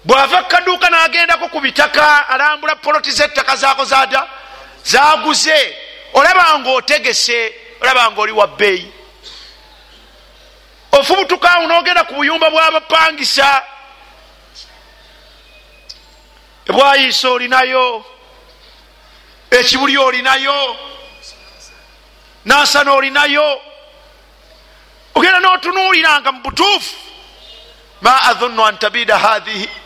[0.07, 4.29] bwava kaduuka nagendako ku bitaka alambula poloti zettaka zaako zada
[4.85, 5.77] zaguze
[6.13, 8.93] olabanga otegese olabanga oli wa bbeeyi.
[10.93, 13.63] Ofubutukaawo nogenda ku buyumba bwabapangisa
[16.67, 18.05] ebwayiisa olinayo
[19.51, 20.77] ekibuli olinayo
[22.45, 23.61] nansana olinayo.
[25.15, 26.97] Ogenda notunuuliranga mu butuufu.
[28.01, 29.86] Ma adhunnu an tabida hathihi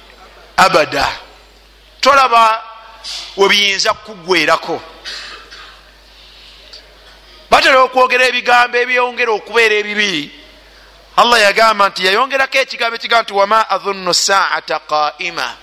[0.61, 1.09] abada.
[2.01, 2.63] Tolaba
[3.37, 4.83] webiyinza kukugwerako.
[7.51, 10.31] Batera okwogera ebigambo ebyongera okubeera ebibi.
[11.17, 15.57] Allah yagamba nti yayongerako ekigambo ekigambo nti wama adhunnu saata qaima.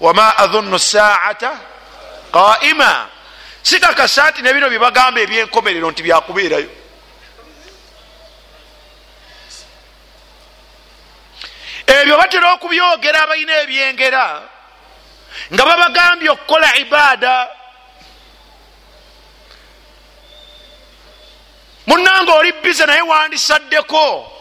[0.00, 1.50] Wama adhunnu saata
[2.32, 3.08] qaima.
[3.62, 6.81] Sikakasa nti nebino byebagamba ebyenkomerero nti byakubeerayo
[12.00, 14.26] ebyo batera okubyogera abalina ebyengera
[15.52, 17.48] nga babagambye okukola ibaada.
[21.86, 24.32] Munanga oli bize naye wandisaddeko.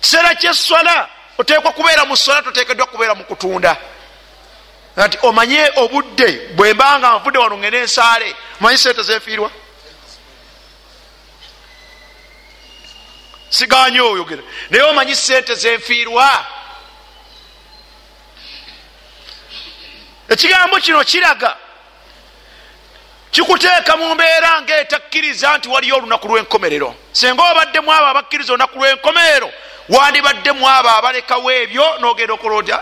[0.00, 3.76] Kiseera kyeswala oteekwa kubeera mu swala toteekeddwa kubeera mu kutunda.
[4.96, 9.50] Nti omanye obudde bwembanga nvudde wano ngene ensaale omanyi sente zenfiirwa
[13.50, 16.46] siganye oyogera naye omanyi sente zenfiirwa
[20.28, 21.56] ekigambo kino kiraga
[23.30, 26.94] kikuteeka mu mbeera ngaetakkiriza nti waliyo olunaku lw'enkomerero.
[27.12, 29.50] Singa obaddemu abo abakkiriza olunaku lw'enkomerero
[29.88, 32.78] wandibaddemu abo abalekawo ebyo nogenda okola otya?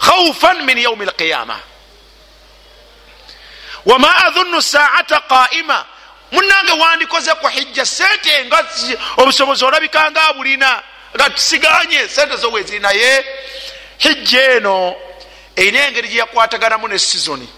[0.00, 1.60] Khaufan min yaumi alqiyama
[3.86, 5.84] wama adhunnu saata qaima
[6.32, 8.64] munange wandikoze ku hijja sente nga
[9.16, 10.82] obusobozi olabikanga bulina
[11.16, 13.24] nga tusiganye sente zoweziri naye
[13.98, 14.96] hijja eno
[15.56, 17.48] erina engeri gyeyakwataganamu ne sizoni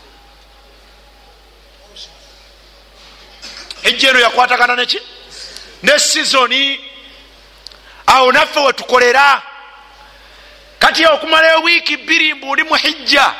[3.82, 5.00] hijja eno yakwatagana neki
[5.82, 6.80] ne sizoni
[8.06, 9.42] awo naffe wetukolera
[10.78, 13.34] kati okumala ewiiki bbiri mbuuli mu hijja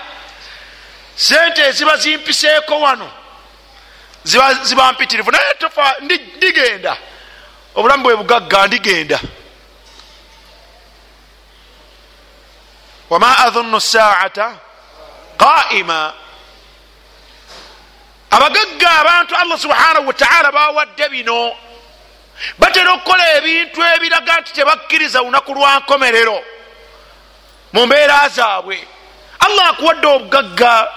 [1.16, 3.12] sente eziba zimpiseeko wano
[4.62, 5.30] ziba, mpitirivu.
[5.30, 5.54] Naye
[6.00, 6.96] ndigenda.
[7.74, 9.20] Obulamu bwe bugagga ndigenda
[13.10, 14.54] wama adhunnu saata
[15.38, 16.12] qaima
[18.30, 21.56] abagagga abantu allah subhanahu wataala bawadde bino
[22.58, 26.42] batera okukola ebintu ebiraga nti tebakkiriza lunaku lwa nkomerero
[27.72, 28.88] mu mbeera zaabwe
[29.38, 30.88] allah akuwadde obugagga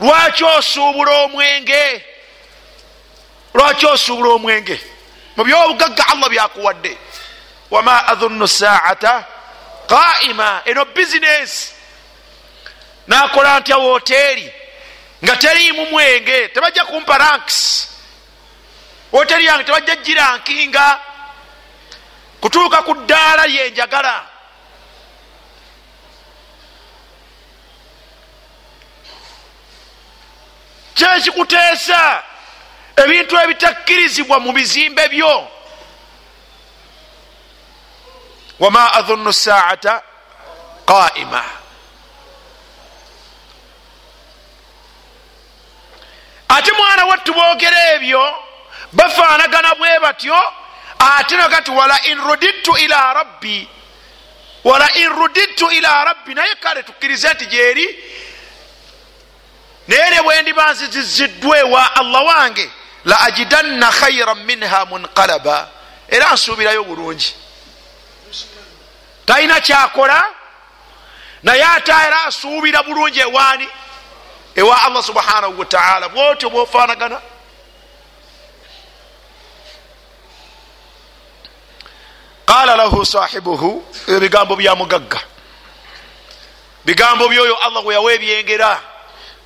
[0.00, 2.04] lwaki osuubula omwenge
[3.54, 4.80] lwaki osuubula omwenge
[5.36, 6.98] mu byobugagga allah byakuwadde
[7.70, 9.24] wama adhunnu saata
[9.90, 11.72] qaima eno bizinesi
[13.06, 14.52] nakola ntya woteeri
[15.24, 17.88] nga teriimu mwenge tebajja kumpa ranks.
[19.12, 21.00] Woteeri yange tebajja girankinga
[22.40, 24.26] kutuuka ku ddaala yenjagala
[30.94, 32.22] kyekikuteesa
[32.96, 35.59] ebintu ebitakkirizibwa mu bizimbe byo
[38.60, 40.02] wama adhunnu saata
[40.86, 41.44] qaima
[46.48, 48.34] ate mwana wattu boogera ebyo
[48.92, 50.42] bafaanagana bwe batyo
[50.98, 53.68] ate nagati wala in rudidtu ila rabbi
[54.64, 58.04] wala in rudidtu ila rabbi naye kale tukkirize nti gyeri
[59.88, 62.70] naye ne bwe ndiba nziziziddwa ewa allah wange
[63.04, 65.68] la ajidanna khairan minha munqalaba.
[66.08, 67.34] Era nsuubirayo bulungi
[69.30, 70.24] talina kyakola
[71.42, 73.68] naye ate era asuubira bulungi ewaani
[74.54, 77.20] ewa allah subhanahu wataala bwotyo bwofaanagana.
[82.46, 85.20] Qala lahu sahibuhu ebyo bigambo bya mugagga.
[86.84, 88.80] Bigambo byoyo allah bwe yawa ebyengera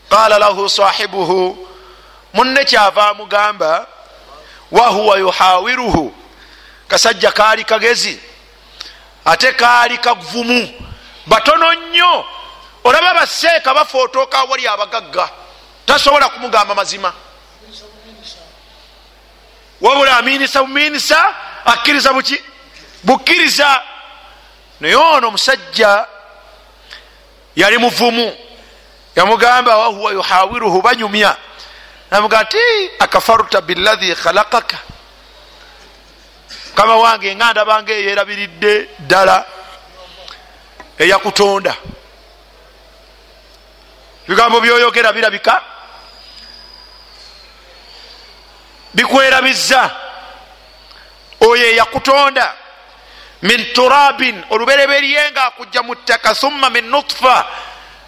[0.09, 1.68] qala lahu sahibuhu
[2.32, 3.87] munne kyava amugamba
[4.70, 6.14] wahuwa yuhawiruhu
[6.89, 8.34] kasajja kaali kagezi
[9.25, 10.68] ate kaali kavumu.
[11.27, 12.25] Batono nnyo.
[12.85, 15.29] Olaba baseeka bafootoka wali abagagga.
[15.87, 17.12] Tasobola kumugamba mazima.
[19.81, 22.43] Wabula aminisa buminisa akkiriza buki?
[23.03, 23.83] Bukkiriza.
[24.81, 26.07] Naye ono omusajja
[27.57, 28.37] yali muvumu.
[29.16, 31.37] Yamugamba wahuwa yuhawiruhu banyumya.
[32.11, 32.59] Namuga ti
[32.99, 34.79] akafaruta bilahi khalakaka
[36.75, 39.47] kama wange nga ndabanga eyerabiridde ddala
[40.99, 41.75] eyakutonda.
[44.29, 45.62] Bigambo byoyogera birabika?
[48.95, 49.91] Bikwerabiza
[51.41, 52.55] oyo eyakutonda
[53.43, 57.47] min turabin olubereberye nga akujja mu ttaka thumma min nutfa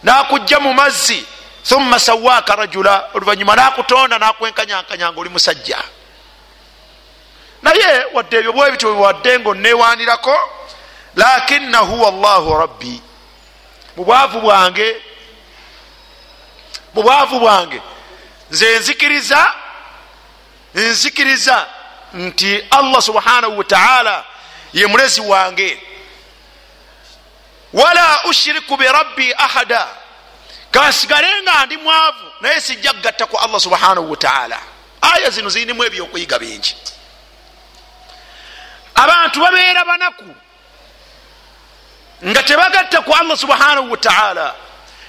[0.03, 1.27] nakujja mu mazzi
[1.69, 5.79] thumma sawaaka rajula oluvanyuma nakutonda nakwenkanyankanya nga oli musajja
[7.67, 10.37] naye wadde ebyo bwebityo wadde nga onewanirako
[11.17, 13.01] lakinahu wallahu rabbi.
[13.97, 14.97] Mubwavu bwange
[16.95, 17.81] mubwavu bwange
[18.51, 19.55] nze nzikiriza
[20.75, 21.67] nzikiriza
[22.13, 24.25] nti allah subhanahu wataala
[24.73, 25.83] ye mulezi wange.
[27.73, 29.87] Wala ushiriku birabbi ahada.
[30.71, 34.61] Kansigale nga ndi mwavu naye sijja kugatta ku allah subhanahu wataala
[35.01, 36.77] aya zino zirimu ebyokuyiga bingi
[38.97, 40.35] abantu babeera banaku
[42.25, 44.55] nga tebagatta ku allah subhanahu wataala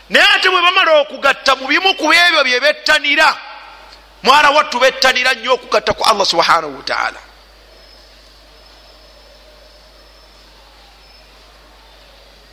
[0.10, 3.30] naye ate bwe bamala okugatta mu bimu ku ebyo byebettanira
[4.24, 7.20] mwana wattu bettanira nnyo okugatta ku allah subhanahu wataala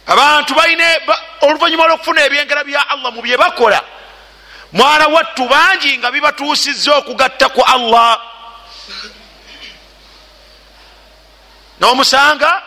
[0.06, 0.84] abantu balina
[1.40, 3.80] oluvanyuma lwokufuna ebyengera bya allah mu bye bakola
[4.72, 8.20] mwana wattu bangi nga bibatuusiza okugatta ku allah
[11.84, 12.62] n'omusanga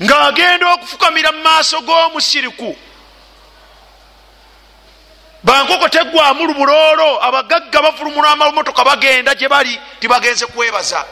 [0.00, 2.76] ng'agenda okufukamira mu maaso g'omusiriku.
[5.44, 11.04] Bankoko teggwamu lubuloolo abagagga bafulumula amamotoka bagenda gye bali tibagenze kwebaza.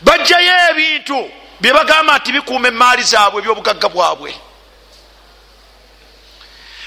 [0.00, 1.30] Bajjayo ebintu
[1.60, 4.34] bye bagamba nti bikuuma emaali zaabwe ebyobugagga bwabwe.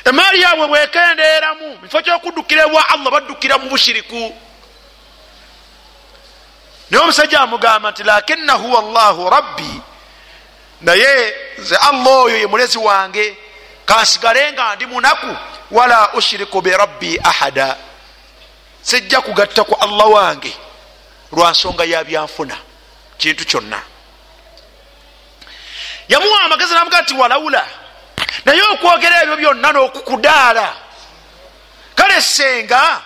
[0.05, 4.33] Emaali yaabwe bwekendeeramu bifo kyokuddukira ewa allah baddukira mu bushiriku
[6.91, 9.81] naye omusajja amugamba nti lakinahu wallahu rabbi.
[10.81, 13.37] Naye nze allah oyo ye mulezi wange
[13.85, 15.37] kansigale nga ndi munaku
[15.71, 17.77] wala ushiriku birabbi ahada.
[18.81, 20.57] Sijja kugatta ku allah wange
[21.31, 22.57] lwa nsonga ya byanfuna
[23.17, 23.81] kintu kyonna.
[26.09, 27.67] Yamuwa amagezi namuga nti walawula
[28.45, 30.73] naye okwogera ebyo byonna n'okukudaala.
[31.95, 33.01] Kale senga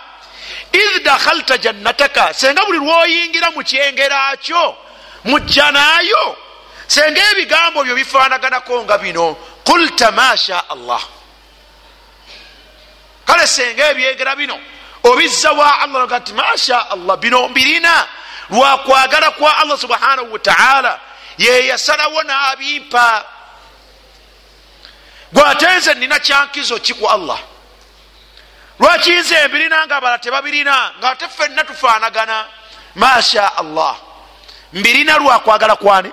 [0.80, 4.78] id dakhalta jannataka senga buli lwoyingira mu kyengera kyo
[5.23, 6.38] mujja naayo
[6.88, 11.01] senga ebigambo byo bifaanaganako nga bino kulta masha allah
[13.26, 14.59] kale senga ebyengera bino
[15.03, 18.07] obizza wa allah noga nti masha allah bino mbirina
[18.49, 20.99] lwakwagala kwa allah subhanahu wataala
[21.38, 23.26] yeyasalawo n'abimpa
[25.34, 27.39] gwate nze nina kyankizo ki ku allah
[28.80, 30.91] lwaki nze mbirina nga abala tebabirina?
[30.99, 32.45] Nga ate ffenna tufaanagana.
[32.95, 33.95] Masha allah.
[34.73, 36.11] Mbirina lwakwagala kwani?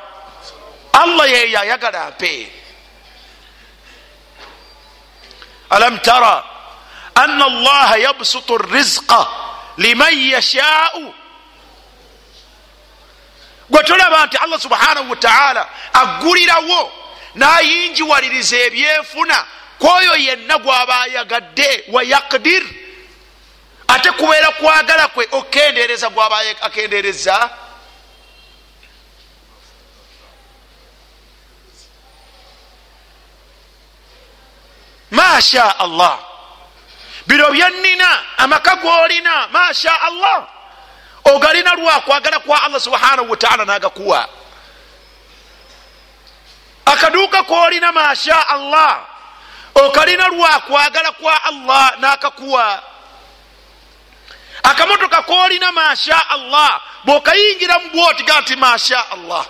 [0.93, 2.53] Allah yeyayagala mpe.
[5.71, 6.45] Alam tara
[7.15, 9.27] ana allaha yabsutu rizqa
[9.79, 11.15] liman yashaau
[13.71, 16.93] gwe tolaba nti allah subhanahu wataala aggulirawo
[17.35, 19.45] nayinjiwaliriza ebyenfuna
[19.83, 22.65] kwoyo yenna gwaba ayagadde wayakdir
[23.95, 27.37] ate kubeera kwagala kwe okendereza gwaba akendereza
[35.11, 36.19] masha allah.
[37.27, 38.09] Bino byannina
[38.39, 40.49] amaka golina masha allah.
[41.25, 44.29] Ogalina lwakwagala kwa allah subhanahu wataala nagakuwa.
[46.85, 49.12] Akaduuka kolina masha allah
[49.75, 52.83] okalina lwakwagala kwa allah nakakuwa.
[54.63, 59.47] Akamotoka kolina masha allah bwokayingiramu bwotiga nti masha allah.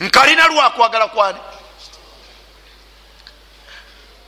[0.00, 1.38] Nkalina lwakwagala kwani?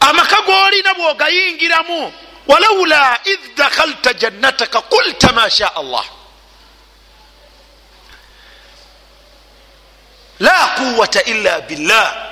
[0.01, 2.13] Amaka golina bwogayingiramu
[2.47, 6.05] walaula id dakhalta jannataka qulta masha allah.
[10.41, 12.32] La quwata illa billah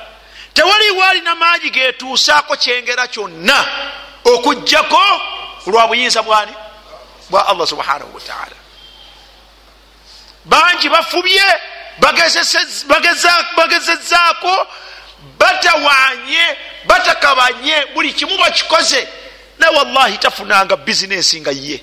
[0.55, 3.67] tewaliwo alina maanyi getuusaako kyengera kyonna
[4.25, 5.21] okugjako
[5.67, 6.53] lwa buyinza bwani?
[7.31, 8.57] Bwa allah subhanahu wataala
[10.45, 11.43] bangi bafubye
[13.57, 14.67] bagezezaako
[15.39, 19.09] batawanye batakabanye buli kimu bakikoze.
[19.59, 21.83] Naye wallahi tafunanga bizinesi nga ye.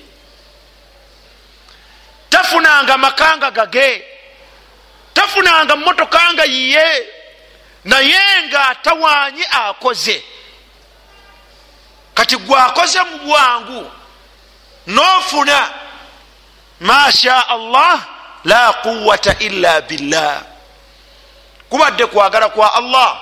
[2.30, 4.04] Tafunanga makanga gage.
[5.14, 7.06] Tafunanga motoka nga yiye
[7.84, 10.24] naye nga tawanyi akoze.
[12.14, 13.90] Kati gwakoze mu bwangu
[14.86, 15.70] nofuna
[16.80, 18.00] masha allah
[18.44, 20.42] la quwata illa billah.
[21.70, 23.20] Kubadde kwagala kwa allah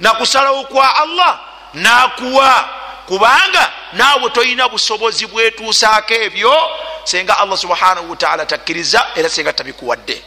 [0.00, 1.40] nakusalawo kwa allah
[1.74, 2.68] nakuwa.
[3.06, 6.70] Kubanga naawe tolina busobozi bwetuusaako ebyo
[7.04, 10.24] senga allah subhanahu wataala takkiriza era senga tabikuwadde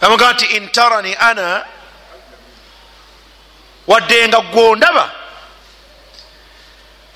[0.00, 1.66] amuga nti intarani ana.
[3.86, 5.10] Wadde nga gwondaba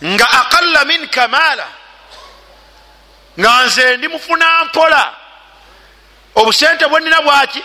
[0.04, 1.68] nga aqalla minka maala
[3.40, 5.14] nga nze ndi mufuna mpola.
[6.34, 7.62] Obusente bwenina bwaki?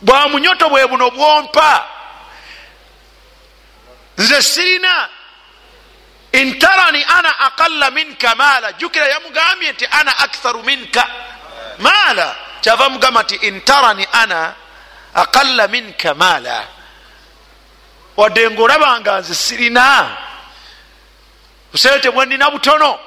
[0.00, 1.86] Bwa munyoto bwe buno bwompa.
[4.18, 5.08] Nze sirina.
[6.32, 8.72] Intarani ana aqalla minka maala.
[8.72, 11.08] Jukira yamugambye nti ana aktharu minka
[11.78, 14.54] maala kyava mugamba nti intarani ana
[15.14, 16.66] aqalla minka maala
[18.16, 20.16] wadde ngaolabanga nze sirina.
[21.72, 22.98] Busente bwe nina butono.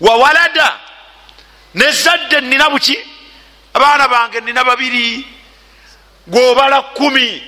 [0.00, 0.76] Wawalada
[1.74, 2.98] nezadde nina buki
[3.74, 5.26] abaana bange nina babiri.
[6.26, 7.42] Gwobala kumi.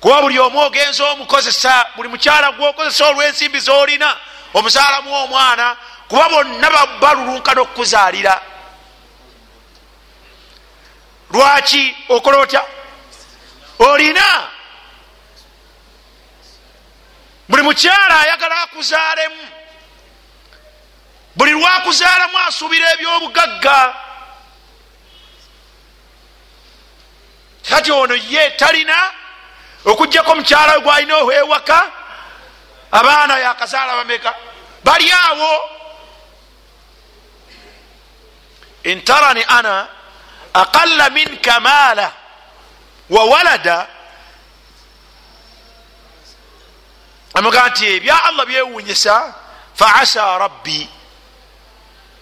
[0.00, 4.16] Kuba buli omu ogenza omukozesa buli mukyala gwokozesa olwensimbi zolina
[4.54, 5.76] omusaalamu omwana
[6.08, 6.70] kuba bonna
[7.00, 8.40] balulunkana okukuzaalira
[11.30, 12.64] lwaki okola otya?
[13.78, 14.48] Olina?
[17.48, 19.42] Buli mukyala ayagala akuzaalemu
[21.36, 23.94] buli lwakuzaalamu asuubira ebyobugagga.
[27.68, 29.12] Kati ono ye talina
[29.84, 31.92] okugjako mukyala we gwalina ewaka
[32.92, 34.34] abaana yakazaala bameka?
[34.84, 35.70] Bali awo.
[38.84, 39.88] Intarani ana
[40.54, 42.12] aqalla minka maala
[43.10, 43.86] wa walada.
[47.34, 49.34] Amuga nti ebya allah byewunyisa
[49.74, 50.88] fa asa rabbi.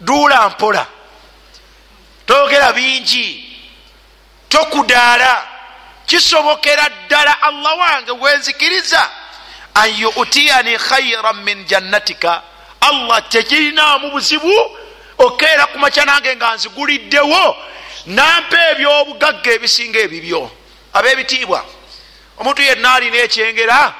[0.00, 0.86] Duula mpola.
[2.26, 3.58] Toogera bingi.
[4.48, 5.46] Tokudaala.
[6.06, 9.10] Kisobokera ddala allah wange wenzikiriza
[9.74, 12.42] an yutiyani khairan min jannatika.
[12.80, 14.76] Allah tekirinaamu buzibu
[15.18, 17.56] okeera ku makya nange nga nziguliddewo
[18.07, 20.50] nampa ebyobugagga ebisinga ebibyo
[20.92, 21.64] ab'ebitiibwa.
[22.38, 23.94] Omuntu yenna alina ekyengera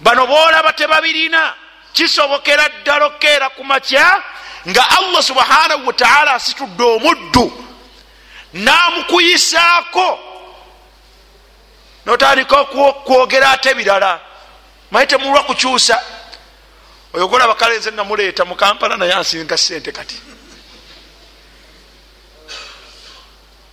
[0.00, 1.54] bano boolaba tebabirina
[1.92, 4.22] kisobokera ddala okeera ku makya
[4.68, 7.46] nga allah subhanahu wataala asitudde omuddu
[8.52, 10.18] namukuyisaako.
[12.06, 12.64] Notandika
[13.04, 14.20] kwogera ate birala
[14.90, 16.02] maye temulwa kukyusa.
[17.14, 20.33] Oyo golaba kale nze namuleeta mu kampala naye ansinga sente kati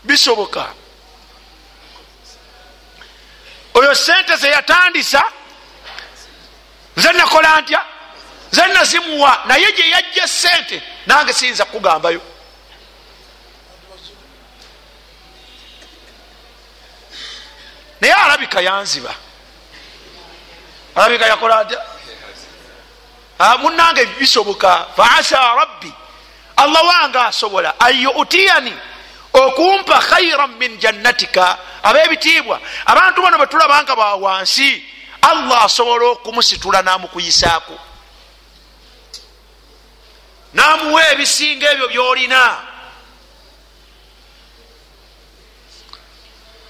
[0.03, 0.73] bisoboka
[3.73, 5.23] oyo sente zeyatandisa
[6.97, 7.81] nze nakola ntya?
[8.53, 12.21] Nze nazimuwa naye gye yajja sente nange siyinza kukugambayo.
[18.01, 19.13] Naye alabika yanziba.
[20.95, 21.81] Alabika yakola atya
[23.59, 25.93] munange bisoboka faasa rabbi.
[26.57, 28.73] Allah wange asobola anyutiyani
[29.33, 32.61] okumpa khairan min jannatika abebitiibwa.
[32.85, 34.83] Abantu bano betulabanga bawansi
[35.21, 37.79] allah asobola okumusitula namukuyisaako.
[40.53, 42.57] Namuwa ebisinga ebyo byolina.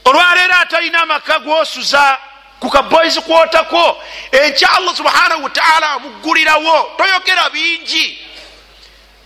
[0.05, 2.17] Olwaleero atalina amaka gwosuza
[2.59, 3.97] ku kaboyisi kwotako
[4.31, 8.30] enkya allah subhanahu wataala amuggulirawo toyogera bingi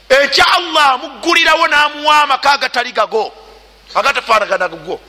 [0.09, 3.33] enkya allah amuggulirawo namuwa amaka agatali gago
[3.95, 4.99] agatafaanaganago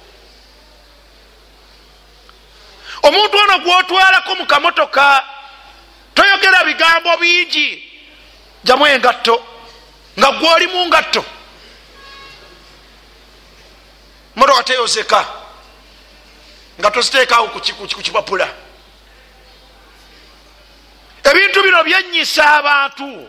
[3.02, 5.24] omuntu ono gwotwalako mu kamotoka
[6.14, 7.92] toyogera bigambo bingi
[8.64, 9.42] jamu engatto
[10.18, 11.24] nga gwoli mu ngatto.
[14.36, 15.26] Motoka teyozeka
[16.80, 17.60] nga toziteekawo ku
[18.02, 18.48] kipapula
[21.24, 23.28] ebintu bino byenyisa abantu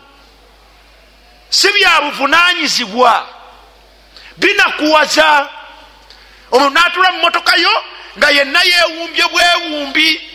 [1.50, 3.28] si bya buvunanyizibwa
[4.36, 5.48] binakuwaza.
[6.50, 7.84] Omuntu natula mu motoka yo
[8.18, 10.30] nga yenna yewumbye bwewumbi.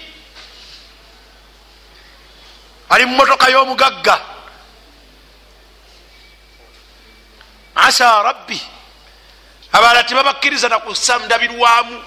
[2.89, 4.21] Ali mu motoka y'omugagga.
[7.75, 8.61] Asa rabbi.
[9.71, 12.03] Abalala tebabakkiriza nakusa ndabirwamu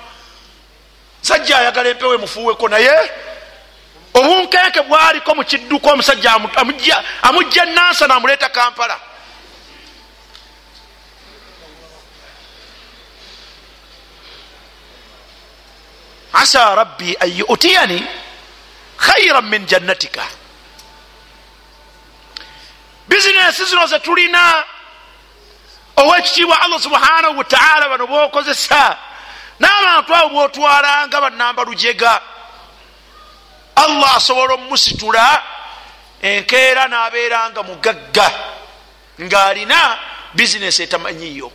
[1.20, 3.10] sajja ayagala empewo emufuuweko naye
[4.16, 6.34] obunkenke bwaliko mu kidduka omusajja
[7.22, 9.00] amugja nansana amuleeta kampala.
[16.32, 18.06] Asa rabbi an yutiyani
[18.96, 20.24] khairan min jannatika.
[23.08, 24.64] Bizinesi zino zetulina
[25.96, 28.96] owekitiibwa allah subhanahu wataala bano bokozesa.
[29.60, 32.20] N'abantu abo botwalanga banamba lujega
[33.76, 35.42] allah asobola omusitula
[36.22, 38.28] enkeera n'abeeranga mugagga
[39.20, 39.98] ng'alina
[40.34, 41.52] bizinesi etamanyiyo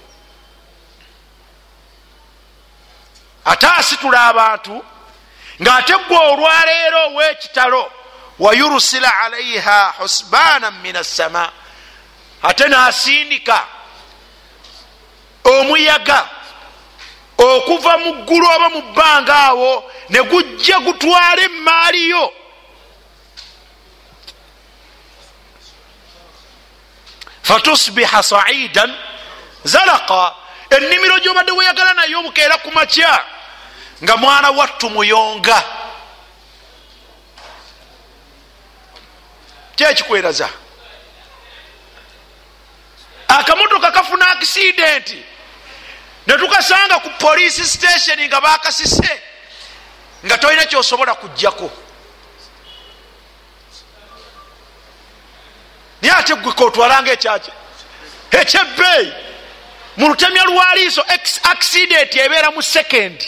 [3.46, 4.76] ate asitula abantu
[5.62, 7.92] ng'ate gwe olwaleero ow'ekitalo
[8.40, 11.52] wayurusila alaiha husbaana min assama
[12.44, 13.68] ate n'asindika
[15.44, 16.30] omuyaga
[17.42, 22.34] okuva mu ggulu oba mu bbanga awo ne gujja gutwala emaaliyo
[27.44, 28.92] fatusbiha saidan
[29.64, 30.34] zalaka
[30.70, 33.26] ennimiro gyobadde weyagala naye obukeera ku makya
[34.04, 35.64] nga mwana wattu muyonga.
[39.76, 40.50] Kyekikweraza?
[43.28, 45.24] Akamotoka kafuna akisidenti
[46.28, 49.22] netukasanga ku poliisi station nga bakasise
[50.26, 51.72] nga tolina kyosobola kujjako.
[56.02, 57.52] Naye ate gweka otwalanga ekyaki
[58.32, 59.14] ekyebbeeyi
[59.98, 61.04] mu lutemya lwaliiso
[61.44, 63.28] accident ebeera mu sekendi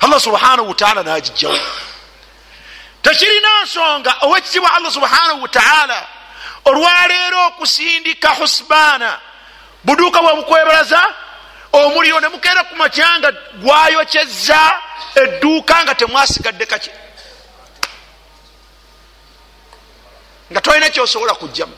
[0.00, 1.58] allah subhanahu wataala nagijjawo
[3.02, 6.06] tekirina nsonga owekitibwa allah subhanahu wataala
[6.64, 9.20] olwaleero okusindika husbaana
[9.84, 11.14] buduuka bwebukwebalaza
[11.72, 13.32] omuliro ne mukeera ku makyanga
[13.62, 14.60] gwayokyeza
[15.14, 16.90] edduuka nga temwasigadde kaki?
[20.52, 21.76] Nga tolina kyosobola kujjamu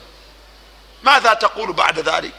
[1.02, 2.34] matha taqulu bada dhalik?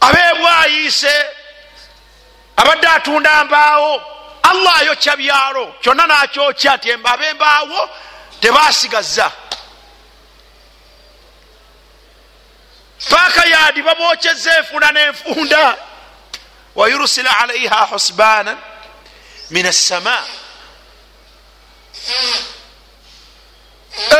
[0.00, 1.26] Abebwayiise
[2.56, 4.13] abadde atunda mbaawo
[4.54, 7.90] allah ayokya byalo kyonna nakyokya ti abembaawo
[8.40, 9.32] tebasigaza
[13.10, 15.76] paaka yadi babokyeza enfuna nenfunda.
[16.74, 18.58] Wayurusila alaiha husbanan
[19.50, 20.24] min assama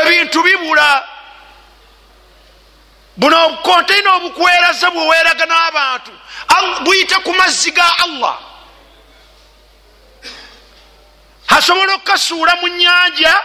[0.01, 1.07] ebintu bibula.
[3.17, 6.11] Buno obukonteina obukweraza bweweraga n'abantu.
[6.83, 8.39] Buyite ku mazzi ga allah
[11.47, 13.43] asobola okukasuula mu nyanja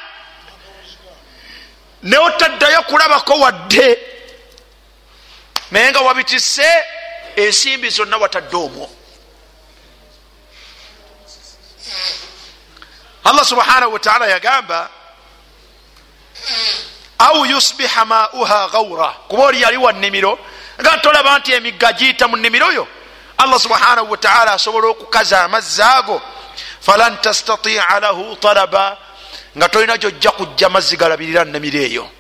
[2.03, 3.99] neotaddayo kulabako wadde.
[5.71, 6.85] Naye nga wabitise
[7.37, 8.91] ensimbi zonna watadde omwo.
[13.25, 14.91] Allah subhanahu wataala yagamba
[17.19, 20.39] au yusbiha mauha gaura kuba oli yali wa nnimiro
[20.81, 22.89] nga tolaba nti emigga giyita mu nnimiro yo.
[23.39, 26.23] Allah subhanahu wataala asobola okukaza amazzi ago
[26.81, 28.99] falan tastatia lahu talaba
[29.57, 32.11] nga tolina gyojja kujja mazzi galabirira nnimiro eyo.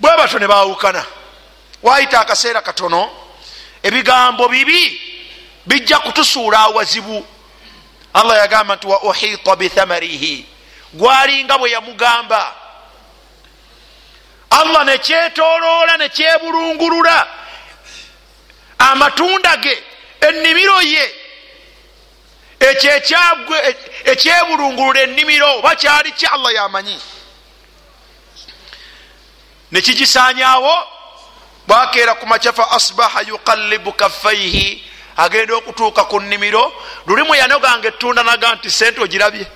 [0.00, 1.04] Bwe batyo ne bawukana
[1.82, 3.10] wayita akaseera katono
[3.82, 5.00] ebigambo bibi
[5.66, 7.26] bijja kutusuula awazibu.
[8.14, 10.46] Allah yagamba nti wa uhita bithamarihi
[10.92, 12.54] gwalinga bwe yamugamba.
[14.50, 17.26] Allah nekyetoloola nekyebulungulula
[18.78, 19.82] amatunda ge
[20.20, 21.14] ennimiro ye.
[24.04, 27.00] Ekyebulungulula ennimiro oba kyali ki allah yamanyi.
[29.72, 30.74] Nekigisanyawo
[31.66, 34.84] bwakeera ku makyafa asbaha yuqallibu kaffaihi
[35.16, 36.72] agenda okutuuka ku nnimiro.
[37.06, 39.46] Lulimu yanoganga ettunda naga nti sente ogirabye.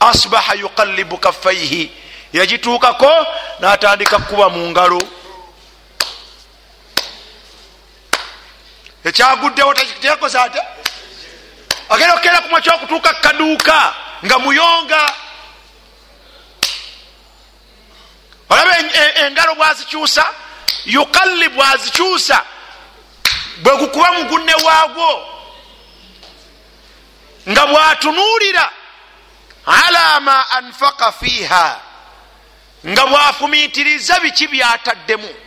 [0.00, 1.90] Asbaha yuqallibu kaffaihi
[2.32, 3.26] yagituukako
[3.60, 4.98] natandika kuba mu ngalo
[9.06, 10.60] ekyaguddewo teyakoze ate
[11.88, 13.94] agenda okukeera kumwa kyokutuuka kukaduuka
[14.24, 15.12] nga muyonga.
[18.48, 18.78] Olaba
[19.26, 20.24] engalo bwazikyusa
[20.84, 22.42] yuqallibu azikyusa
[23.62, 25.10] bwe gukuba mugunne waagwo
[27.48, 28.70] nga bwatunuulira
[29.66, 31.80] ala ma anfaka fiiha
[32.86, 35.45] nga bwafumiitiriza biki byataddemu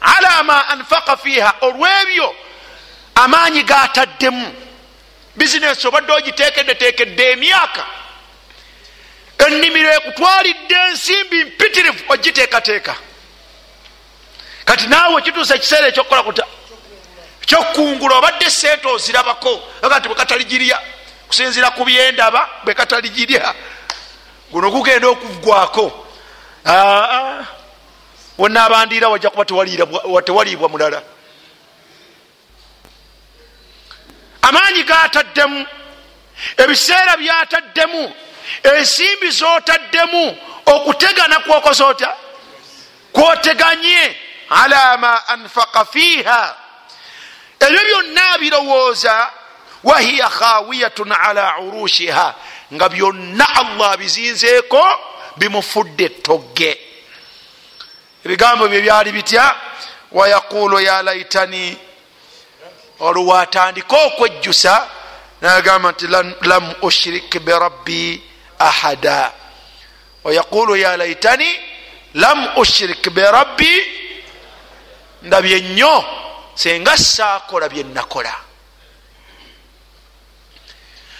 [0.00, 2.34] ala ma anfaka fiiha olwebyo
[3.14, 4.54] amaanyi gataddemu
[5.36, 7.86] bizinesi obadde ogitekeddetekedde emyaka.
[9.38, 12.94] Ennimiro ekutwalidde ensimbi mpitirivu ogiteekateeka.
[14.64, 16.46] Kati naawe kituusa ekiseera ekyokukola kuta
[17.42, 19.62] ekyokungula obadde sente ozirabako.
[19.82, 20.78] Aga nti bwekataligirya
[21.28, 23.54] kusinzira ku byendaba bwekataligirya
[24.52, 26.06] guno gugenda okugwako.
[26.64, 27.46] Wonna
[28.46, 29.44] abandiira wajja kuba
[30.22, 31.02] tewaliibwa mulala.
[34.42, 35.66] Amaanyi gataddemu
[36.56, 38.12] ebiseera byataddemu
[38.62, 40.36] ensimbi zotaddemu
[40.66, 42.14] okutegana kwokoza otya?
[43.12, 44.16] Kwoteganye
[44.50, 46.56] ala ma anfaqa fiiha.
[47.60, 49.30] Ebyo byonna birowooza
[49.84, 52.34] wahiya khawiyatun ala urushiha
[52.74, 54.82] nga byonna allah bizinzeeko
[55.36, 56.89] bimufudde togge
[58.24, 59.54] ebigambo bye byali bitya?
[60.12, 61.76] Wayaqulu ya laitani
[63.00, 64.88] olwo watandika okwejjusa
[65.40, 66.06] nagamba nti
[66.40, 68.22] lam ushrik birabbi
[68.58, 69.32] ahada.
[70.24, 71.60] Wayaqulu ya laitani
[72.14, 74.00] lam ushrik birabbi
[75.22, 76.04] ndabye nnyo
[76.54, 78.34] senga saakola byenakola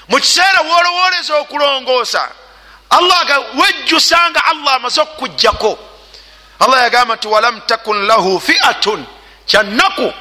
[0.09, 2.29] mu kiseera wolowoleza okulongoosa
[2.91, 5.79] allah wejjusa nga allah amaze okukujjako
[6.61, 9.07] allah yagamba nti walam takun lahu fiatun.
[9.47, 10.13] Kyannaku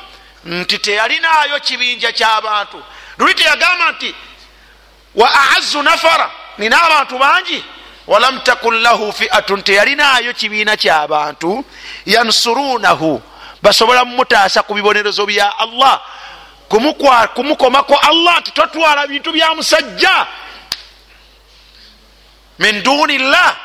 [0.45, 2.83] nti teyalinaayo kibinja kyabantu
[3.17, 4.15] luli teyagamba nti
[5.15, 6.31] wa aazu nafara.
[6.57, 7.63] Nina abantu bangi.
[8.07, 9.61] Walam takun lahu fiatun.
[9.63, 11.65] Teyalinaayo kibiina kyabantu
[12.05, 13.21] yansurunahu.
[13.61, 16.01] Basobola mumutaasa ku bibonerezo bya allah.
[17.35, 20.27] Kumukomako allah nti totwala bintu bya musajja.
[22.59, 23.55] Min duni llah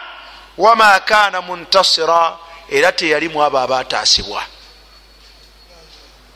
[0.58, 2.36] wama kana muntasira
[2.70, 4.42] era teyalimu abo abataasibwa.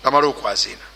[0.05, 0.89] Amala okwazina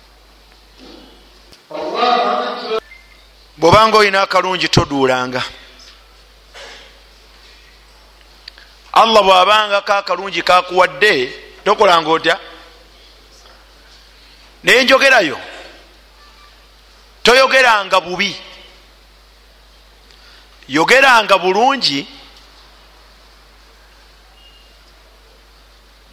[3.57, 5.43] bwobanga olina akalungi toduulanga.
[8.93, 11.33] Allah bwabanga kakalungi kakuwadde
[11.65, 12.39] tokolanga otya?
[14.63, 15.39] Naye njogerayo
[17.23, 18.37] toyogeranga bubi.
[20.69, 22.07] Yogeranga bulungi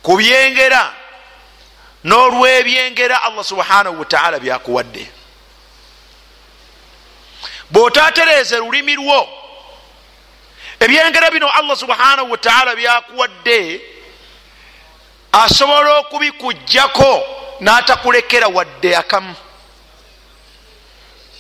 [0.09, 0.93] ku byengera.
[2.03, 5.05] N'olwebyengera allah subhanahu wataala byakuwadde.
[7.69, 9.29] Bw'otatereeze lulimi lwo
[10.79, 13.81] ebyengera bino allah subhanahu wataala byakuwadde
[15.31, 17.23] asobola okubikugjako
[17.61, 19.35] n'atakulekera wadde akamu.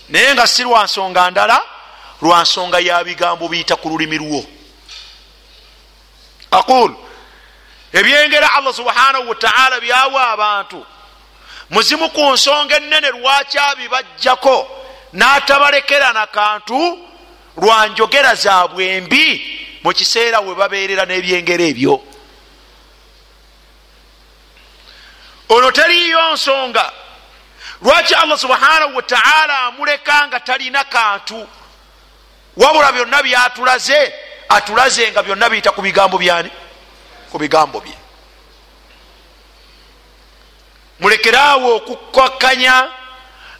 [0.09, 1.61] Naye nga si lwansonga ndala
[2.21, 4.45] lwansonga ya bigambo biyita ku lulimi lwo.
[6.51, 7.08] Aqul
[7.93, 10.85] ebyengera allah subhanahu wataala byawa abantu.
[11.69, 14.67] Muzimu ku nsonga enene lwaki abibajjako
[15.13, 16.99] n'atabalekera nakantu
[17.57, 22.01] lwanjogera zaabwe embi mu kiseera we babeerera n'ebyengera ebyo.
[25.49, 26.91] Ono teriyo nsonga.
[27.81, 31.47] Lwaki allah subhanahu wataala amuleka nga talina kantu?
[32.57, 34.13] Wabula byonna byatulaze
[34.49, 36.51] atulaze nga byonna biyita ku bigambo byani
[37.31, 37.97] ku bigambo bye.
[40.99, 42.91] Mulekeraawo okukkakanya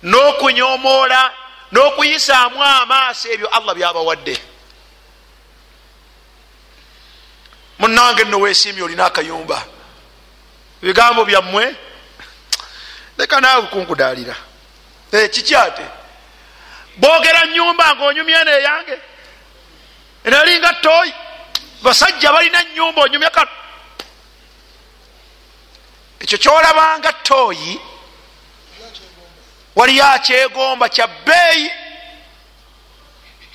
[0.03, 1.33] n'okunyomoola
[1.71, 4.35] n'okuyisaamu amaaso ebyo allah byabawadde.
[7.79, 9.65] Munange nno weesiimye olina akayumba.
[10.83, 11.75] Ebigambo byammwe
[13.17, 14.35] leka naawe kunkudaalira.
[15.31, 15.85] Kiki ate?
[16.97, 18.97] Boogera nyumba ngaonyumya neeyange
[20.23, 21.13] enalinga toyi
[21.83, 23.47] basajja balina nyumba onyumya ka
[26.19, 27.79] ekyo kyolabanga toyi
[29.75, 31.71] waliyo akyegomba kya bbeeyi.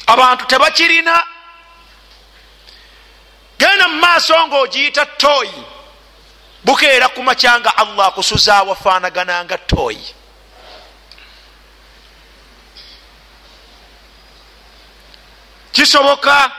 [0.07, 1.23] Abantu tebakirina.
[3.59, 5.65] Genda mu maaso ngaogiyita toyi
[6.65, 10.15] bukeera ku macyanga allah akusuzaawo afaanagananga toyi
[15.73, 16.53] kisoboka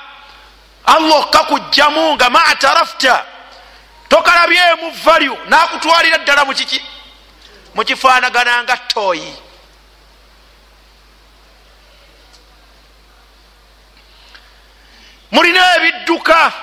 [0.85, 3.25] allah okakugjamu nga matarafta
[4.09, 6.81] tokalabyemu valyu nakutwalira ddala mukiki
[7.75, 9.33] mukifaanagananga toyi
[15.31, 16.53] mulina ebidduka.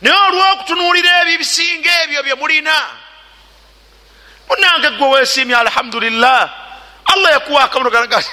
[0.00, 2.74] Naye olwokutunuulira ebyo ebisinga ebyo bye mulina
[4.48, 6.40] munange gwe weesiimye alhamdulillah
[7.12, 8.24] allah yakuwa akamunoganaga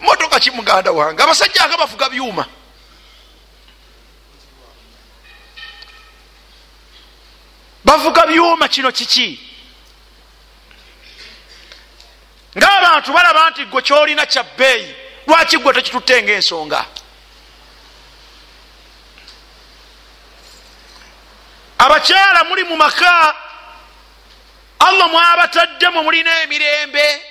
[0.00, 1.22] motoka ki muganda wange?
[1.22, 2.46] Abasajja anga bavuga byuma
[7.92, 9.40] bavuga byuma kino kiki?
[12.56, 14.94] Ngaabantu balaba nti gwe kyolina kya bbeeyi
[15.26, 16.84] lwaki gwe tokitutte ngaensonga
[21.78, 23.34] abakyala muli mu maka
[24.78, 27.22] allah mwabataddemu mulina emirembe.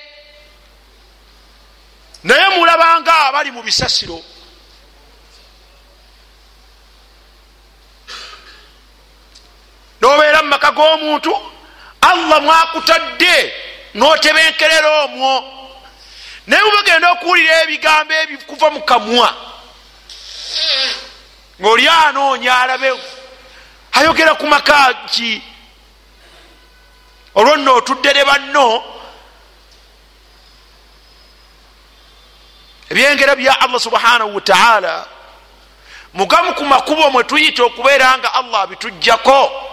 [2.24, 4.22] Naye mulabanga abali mu bisasiro.
[10.02, 11.34] Nobeera mu maka g'omuntu
[12.02, 13.54] allah mwakutadde
[13.93, 15.43] notebenkerera omwo.
[16.47, 19.30] Naye bubagenda okuwulira ebigambo ebikuva mu kamwa
[21.62, 22.89] ngaoli anoonya alabe
[23.91, 25.41] ayogera ku maka ki?
[27.36, 28.84] Olwo nno otuddere banno
[32.89, 35.06] ebyengera bya allah subhanahu wataala
[36.14, 39.70] mugamu ku makubo mwe tuyita okubeera nga allah abitujjako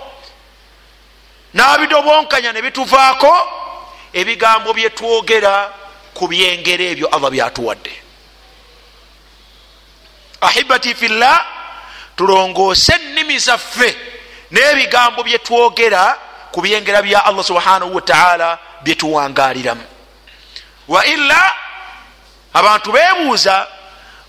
[1.54, 3.32] n'abidobonkanya ne bituvaako
[4.12, 5.72] ebigambo byetwogera
[6.14, 7.92] ku byengero ebyo allah byatuwadde.
[10.40, 11.46] Ahibati fillah
[12.16, 13.96] tulongoose ennimi zaffe
[14.50, 16.18] n'ebigambo byetwogera
[16.52, 19.84] ku byengera bya allah subhanahu wataala byetuwangaliramu
[20.88, 21.52] wa illa
[22.54, 23.66] abantu bebuuza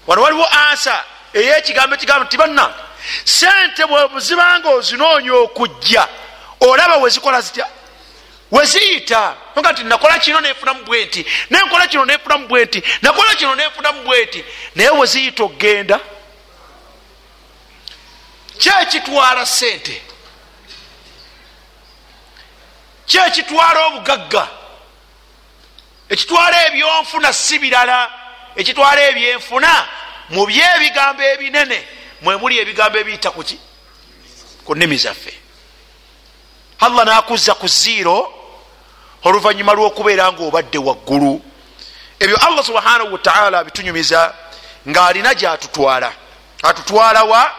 [0.07, 1.03] wano waliwo ansa
[1.33, 2.73] eyekigambo ekigambo nti banna
[3.23, 6.07] sente bwezibanga ozinoonya okujja
[6.59, 7.67] olaba wezikola zitya?
[8.51, 9.35] Weziyita.
[9.59, 14.45] Nga nti nakola kino nefunamu bwenti nenkola kino nefunamu bwenti nakola kino nefunamu bwenti
[14.75, 15.99] naye weziyita okgenda.
[18.57, 20.01] Kyekitwala sente
[23.05, 24.47] kyekitwala obugagga?
[26.09, 28.11] Ekitwala ebyonfuna si birala.
[28.55, 29.87] Ekitwala ebyenfuna
[30.29, 31.87] mu byebigambo ebinene.
[32.21, 33.59] Mwemuli ebigambo ebiyita kuki
[34.65, 35.38] ku nnimi zaffe
[36.79, 38.33] allah nakuzza ku ziiro
[39.23, 41.41] oluvanyuma lwokubeera nga obadde waggulu.
[42.19, 44.33] Ebyo allah subhanahu wataala bitunyumiza
[44.89, 46.13] ngaalina gyatutwala.
[46.63, 47.51] Atutwala wa?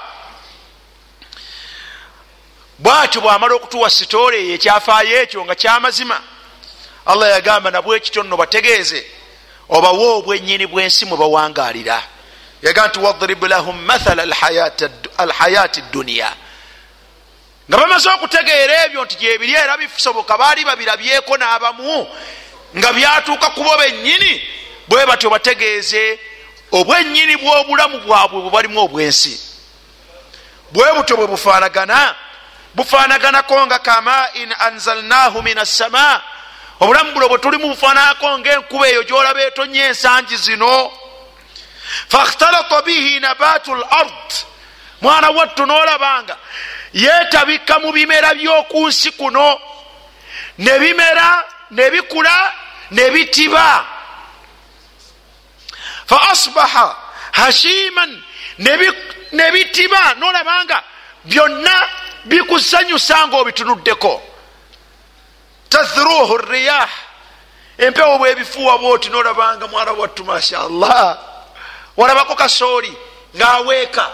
[2.78, 6.20] Bwatyo bwamala okutuwa sitoole eyo ekyafaayo ekyo nga kyamazima
[7.06, 9.06] allah yagamba nabwekityo nno bategeeze
[9.68, 12.02] obawe obwenyini bwensi mwe bawangalira
[12.62, 14.22] yagaa nti wadrib lahum mathala
[15.18, 16.32] alhayati duniya
[17.70, 22.08] nga bamaze okutegeera ebyo nti gyebiri era bisoboka baali babirabyeko n'abamu
[22.76, 24.42] nga byatuuka kubo bennyini
[24.88, 26.18] bwe batyo bategeeze
[26.72, 29.38] obwennyini bw'obulamu bwabwe bwe balimu obwensi.
[30.72, 32.14] Bwe butyo bwe bufaanagana
[32.74, 36.22] bufaanaganako nga kamain anzalnahu min assama
[36.80, 40.90] obulamu bulo bwe tulimu bufaananako ngaenkuba eyo gyolaba etonye ensangi zino.
[42.08, 44.30] Fakhtalata bihi nabatu lard
[45.00, 46.36] mwana wattu nolabanga
[46.92, 49.60] yetabika mu bimera by'okunsi kuno.
[50.58, 52.52] Ne bimera ne bikula
[52.90, 53.84] ne bitiba.
[56.06, 56.96] Fa asbaha
[57.32, 58.22] hashiman
[59.32, 60.14] ne bitiba.
[60.14, 60.82] Nolabanga
[61.24, 61.88] byonna
[62.24, 64.22] bikusanyusa nga obitunuddeko
[65.68, 66.88] tathruhu riyah
[67.78, 71.18] empewo bwebifuwa bwoti nolabanga mwana wattu mashallah.
[71.96, 72.96] Walabako kasooli
[73.36, 74.10] ngaaweeka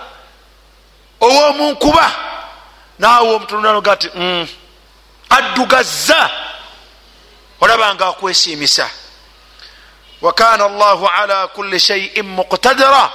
[1.21, 2.11] ow'omunkuba
[2.99, 4.49] naawe omutunulanoga ti mm,
[5.31, 6.31] addugazza
[7.61, 8.91] olabanga akwesiimisa.
[10.21, 13.13] Wakana allahu ala kulli shaiin muqtadira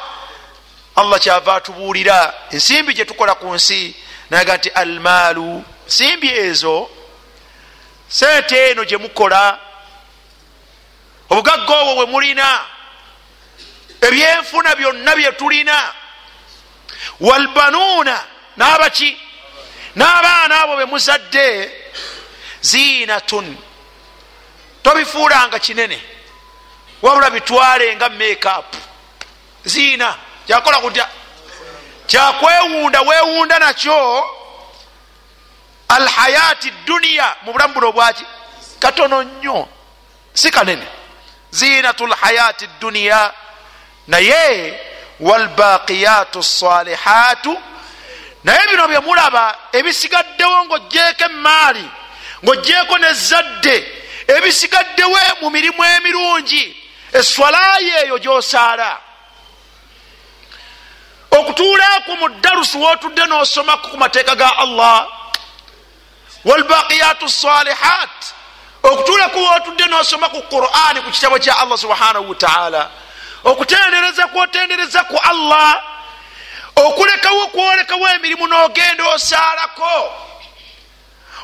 [0.96, 2.34] allah kyava atubuulira.
[2.52, 3.96] Ensimbi gyetukola ku nsi
[4.30, 6.90] naga nti almaalu nsimbi ezo
[8.08, 9.60] sente eno gyemukola
[11.30, 12.48] obugagga obwo bwe mulina
[14.02, 15.78] ebyenfuna byonna byetulina
[17.20, 18.16] walbanuuna
[18.58, 19.10] n'abaki
[19.96, 21.72] n'abaana abo bemuzadde
[22.62, 23.58] ziinatun.
[24.84, 26.02] Tobifuulanga kinene.
[27.02, 28.76] Wabula bitwale nga makeup.
[29.66, 30.16] Ziina
[30.48, 31.08] kyakola kutya?
[32.08, 34.26] Kyakwewunda wewunda nakyo.
[35.88, 38.26] Alhayati duniya mu bulamu buno bwaki
[38.80, 39.68] katono nnyo
[40.34, 40.88] si kanene.
[41.52, 43.34] Zinatu lhayati duniya
[44.08, 44.80] naye
[45.20, 47.58] walbaqiyatu salihatu
[48.44, 51.86] naye bino byemulaba ebisigaddewo ngaogyeko emaali
[52.44, 53.76] ngaogyeko nezadde
[54.28, 56.78] ebisigaddewo mu mirimu emirungi
[57.14, 58.98] eswalayo eyo gyosaala.
[61.32, 65.08] Okutuulaku mu darusu wotudde nosomaku ku mateeka ga allah
[66.46, 68.34] walbaqiyatu salihat
[68.84, 72.90] okutuulaku wotudde nosoma ku qurani ku kitabo kya allah subhanahu wataala
[73.44, 75.84] okutendereza kwotendereza ku allah
[76.76, 80.14] okulekawo kwolekawo emirimu nogenda osaalako.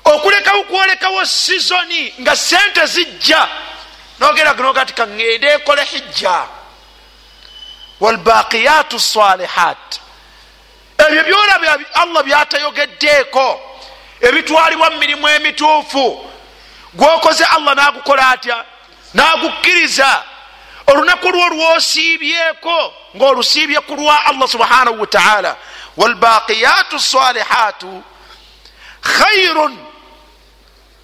[0.05, 3.47] Okulekawo kwolekawo sizoni nga sente zijja.
[4.19, 6.45] Nogenda gnoga ti kaŋŋende ekole hijja.
[7.99, 9.99] Walbaqiyatu salihat
[10.97, 13.61] ebyo byolaba allah byatayogeddeeko
[14.21, 16.29] ebitwalibwa mu mirimu emituufu.
[16.93, 18.65] Gwokoze allah nagukola atya?
[19.13, 20.23] Nagukkiriza
[20.87, 25.57] olunaku lwo lwosiibyeko ngaolusiibye ku lwa allah subhanahu wataala
[25.97, 28.03] walbaqiyatu salihatu
[29.01, 29.77] khairun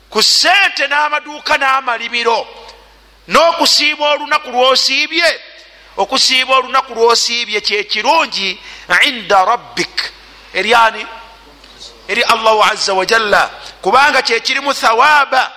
[0.10, 2.48] ku sente n'amaduuka n'amalimiro
[3.28, 5.42] n'okusiiba olunaku lwosiibye
[5.98, 8.60] okusiiba olunaku lwosiibye kyekirungi
[9.08, 10.12] inda rabbik.
[10.54, 11.06] Eryani
[12.08, 13.50] eri allahu aza wajalla
[13.82, 15.52] kubanga kyekirimu thawaba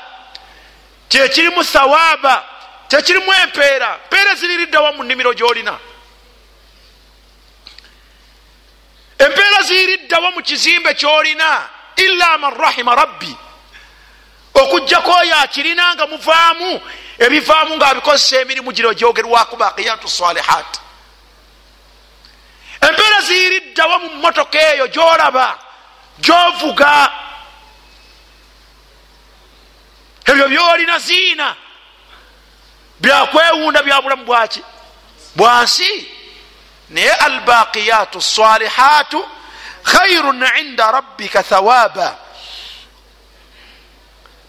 [1.08, 2.44] kyekirimu thawaba
[2.88, 5.78] kyekirimu empeera mpeera ziririddawa mu nnimiro gyolina.
[9.18, 13.36] Empeera ziyiriddawo mu kizimbe kyolina illa man rahima rabbi.
[14.54, 16.80] Okugjako oyo akirina nga muvaamu
[17.18, 20.80] ebivaamu ngaabikozesa emirimu gino gyogerwaku baqiyatu salihat
[22.80, 25.58] empeera ziyiriddawo mu motoka eyo gyolaba
[26.18, 27.12] gyovuga.
[30.26, 31.56] Ebyo byolina ziina
[33.00, 34.62] byakwewunda byabulamu bwaki?
[35.36, 36.08] Bwansi.
[36.90, 39.28] Naye albaqiyatu salihatu
[39.82, 42.18] khairun inda rabbika thawaba.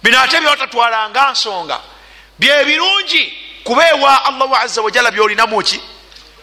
[0.04, 1.80] Bino ate byotatwalanga nsonga.
[2.40, 3.34] Byebirungi
[3.64, 5.82] kubeewa allahu aza wajala byolinamuki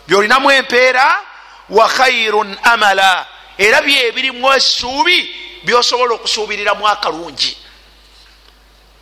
[0.07, 1.23] byolinamu empeera
[1.69, 3.27] wa khairun amala.
[3.59, 7.59] Era byebirimu essuubi byosobola okusuubiriramu akalungi.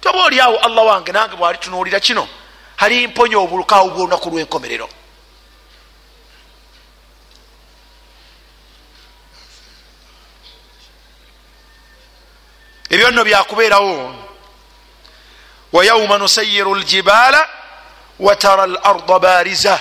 [0.01, 2.01] Toba oliawo allah wange nange bwali tunuulira
[2.77, 4.89] kino halimponya obulukawo bwolunaku lwenkomerero.
[12.91, 14.15] Ebyo nno byakubeerawo.
[15.73, 17.49] Wayauma nusayiru ljibala
[18.19, 19.81] watara larda bariza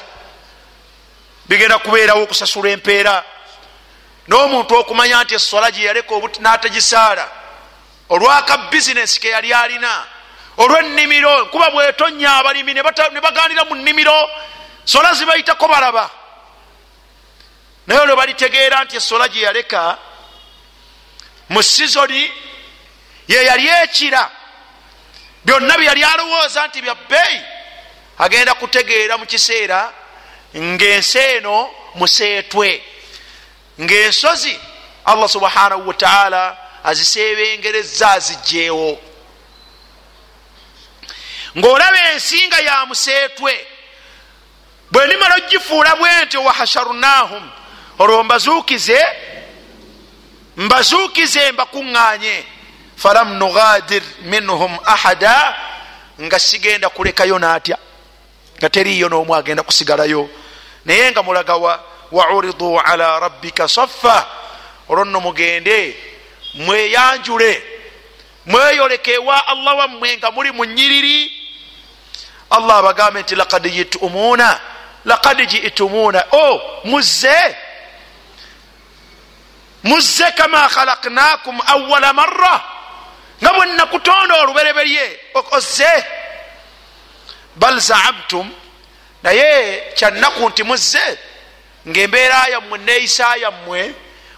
[1.46, 3.24] bigenda kubeerawo okusasula empeera.
[4.28, 7.30] N'omuntu okumanya nti esola gye yaleka n'atagisaala.
[8.10, 10.06] Olwaka bizinesi ke yali alina
[10.62, 12.84] olwennimiro kuba bwetonya abalimi ne
[13.22, 14.30] baganira mu nnimiro
[14.86, 16.10] sola zibayitako balaba.
[17.88, 19.98] Naye olwe balitegeera nti esola gye yaleka
[21.50, 22.32] mu sizoni
[23.28, 24.30] ye yali ekira.
[25.46, 27.42] Byonna byeyali alowooza nti bya bbeeyi
[28.20, 29.94] agenda kutegeera mu kiseera
[30.56, 32.84] ng'ensi eno museetwe.
[33.82, 34.60] Ng'ensozi
[35.06, 39.11] allah subhanahu wataala azisebengereza azigjeewo
[41.58, 43.68] ng'olaba ensi nga ya museetwe.
[44.92, 47.50] Bwe ndimala ogifuula bwe ntyo wahasharunahum
[48.00, 49.06] olwo mbazuukize
[50.58, 52.44] mbazuukize mbakuŋŋaanye.
[52.98, 55.58] Falam nugadir minhum ahada
[56.22, 57.78] nga sigenda kulekayo naatya
[58.58, 60.30] nga teriyo n'omu agenda kusigalayo.
[60.86, 64.28] Naye nga mulagawa wauridu ala rabbika saffa.
[64.90, 65.96] Olwo nno mugende
[66.54, 67.64] mweyanjule
[68.46, 71.41] mweyoleke ewa allah wammwe nga muli mu nyiriri
[72.52, 74.60] allah abagambe nti lakad jitumuuna
[75.06, 77.56] lakad jitumuuna o muzze.
[79.84, 82.64] Muzze kama khalaknakum awala marra.
[83.44, 85.20] Nga bwe nakutonda olubereberye
[85.52, 86.06] ozze.
[87.56, 88.52] Bal zaamtum
[89.24, 91.20] naye kyannaku nti muzze.
[91.88, 93.96] Ngaembeera yammwe neeyisa yammwe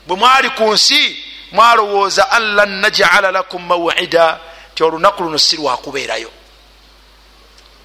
[0.07, 4.39] bwe mwali ku nsi mwalowooza an lan najala lakum mawida
[4.75, 6.31] ti olunaku luno si lwakubeerayo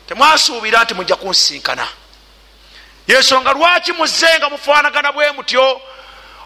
[0.08, 1.88] temwasuubira nti mujja kunsinkana.
[3.08, 5.80] Yensonga lwaki muzze nga mufaanagana bwe mutyo?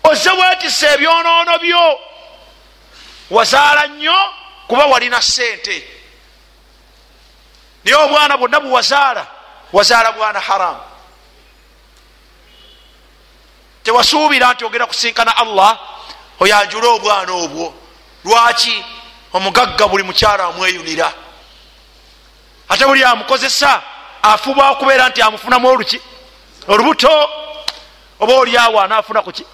[0.03, 2.01] Ozze weetisa ebyonoono byo.
[3.31, 4.35] Wazaala nnyo
[4.67, 5.89] kuba walina sente
[7.85, 9.27] naye obwana bwonna buwazaala
[9.73, 10.81] wazaala bwana haramu
[13.83, 15.79] tewasuubira nti ogenda kusinkana allah
[16.41, 17.75] oyanjule obwana obwo.
[18.25, 18.85] Lwaki
[19.33, 21.13] omugagga buli mukyala amweyunira
[22.73, 23.83] ate buli amukozesa
[24.23, 26.01] afuba okubeera nti amufunamu oluki?
[26.69, 27.31] Olubuto
[28.21, 29.45] oba oliawo anaafuna kuki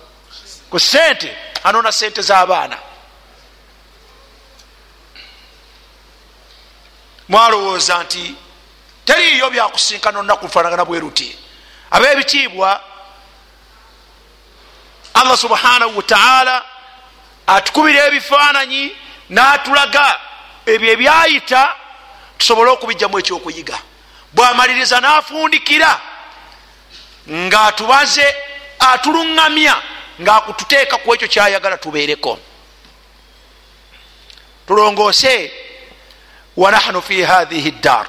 [0.70, 2.78] ku sente anona sente z'abaana.
[7.28, 8.34] Mwalowooza nti
[9.04, 11.38] teriiyo byakusinkana olunaku lufaanagana bwe ruti
[11.90, 12.80] ab'ebitiibwa
[15.14, 16.64] allah subhanahu wataala
[17.46, 18.96] atukubira ebifaananyi
[19.30, 20.20] n'atulaga
[20.66, 21.74] ebyo ebyayita
[22.38, 23.78] tusobole okubijjamu ekyokuyiga.
[24.32, 26.00] Bwamaliriza n'afundikira
[27.30, 28.26] ng'atubaze
[28.78, 29.74] atuluŋŋamya
[30.20, 32.38] ng'akututeeka ku ekyo kyayagala tubeereko.
[34.66, 35.52] Tulongoose
[36.56, 38.06] wanahnu fi hathihi ddar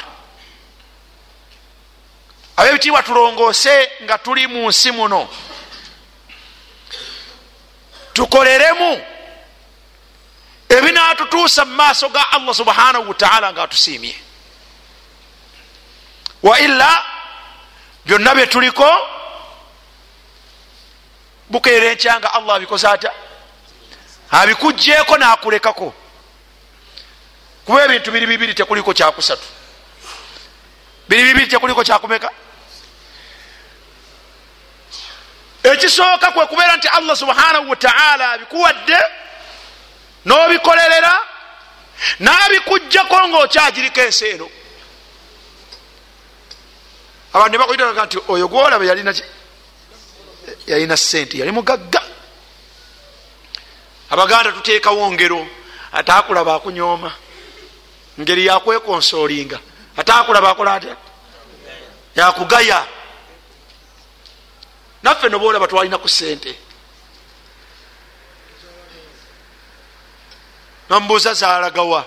[2.60, 5.30] ab'ebitiibwa tulongoose nga tuli mu nsi muno.
[8.14, 9.02] Tukoleremu
[10.70, 14.16] ebinatutuusa mu maaso ga allah subhanahu wataala nga atusiimye
[16.44, 17.04] waila
[18.06, 18.90] byonna byetuliko
[21.50, 23.12] bukeera enkyanga allah abikoze ata
[24.32, 25.94] abikugjeeko nakulekako.
[27.66, 29.44] Kuba ebintu biri bibiri tekuliko kyakusatu.
[31.10, 32.30] Biri bibiri tekuliko kyakumeka?
[35.64, 38.98] Ekisooka kwe kubeera nti allah subhanahu wataala abikuwadde
[40.26, 41.14] n'obikolerera
[42.20, 44.48] n'abikugjako ngaokyagiriko ensi eno.
[47.34, 49.14] Abantu nebakuyitaga nti oyo gwolaba yalina
[50.68, 52.02] yalina sente yali mugagga.
[54.10, 55.48] Abaganda tuteekawo ngero
[55.92, 57.12] ate akulaba akunyooma
[58.20, 59.60] ngeri yakwekonsoolinga
[59.98, 60.96] ate akulaba akola atya?
[62.16, 62.86] Yakugaya
[65.04, 66.69] naffe nobaolaba twalinaku sente
[70.90, 72.06] nomubuuza zalagawa.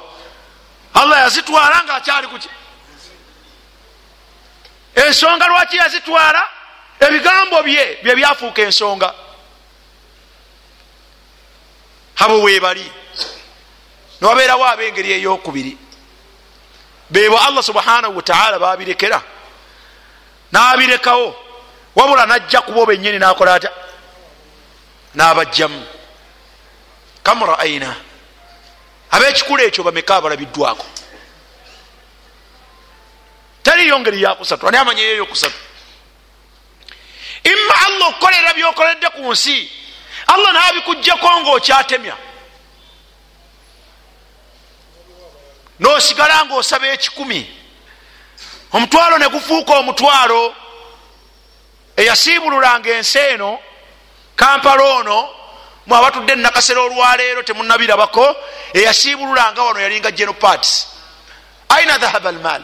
[0.95, 2.49] Allah yazitwala nga akyali kuki
[4.95, 6.43] ensonga lwaki yazitwala?
[7.01, 9.15] Ebigambo bye bye byafuuka ensonga.
[12.17, 12.93] Abo webali
[14.21, 15.79] niwabeerawo abengeri eyokubiri.
[17.11, 19.23] Bebo allah subhanahu wataala babirekera
[20.53, 21.37] nabirekawo
[21.97, 23.71] wabula najja kubo benyini nakola ata
[25.15, 25.87] nabajjamu
[27.23, 27.97] kam raaina
[29.13, 30.87] abekikulu ekyo bameka abalabiddwako?
[33.63, 35.59] Teriyo ngeri yakusatu ani amanyiyo yokusatu
[37.45, 39.71] imma allah okukolera byokoledde ku nsi
[40.27, 42.17] allah nabikugjako ngaokyatemya
[45.83, 47.59] nosigala ngaosaba ekikumi.
[48.73, 50.55] Omutwalo negufuuka omutwalo
[51.97, 53.59] eyasiibululanga ensi eno
[54.37, 55.42] kampala ono
[55.87, 58.37] mwabatudde enakasera olwaleero temunabirabako
[58.73, 60.87] eyasiibululanga wano yalinga genoparts
[61.69, 62.63] aina dhahaba almal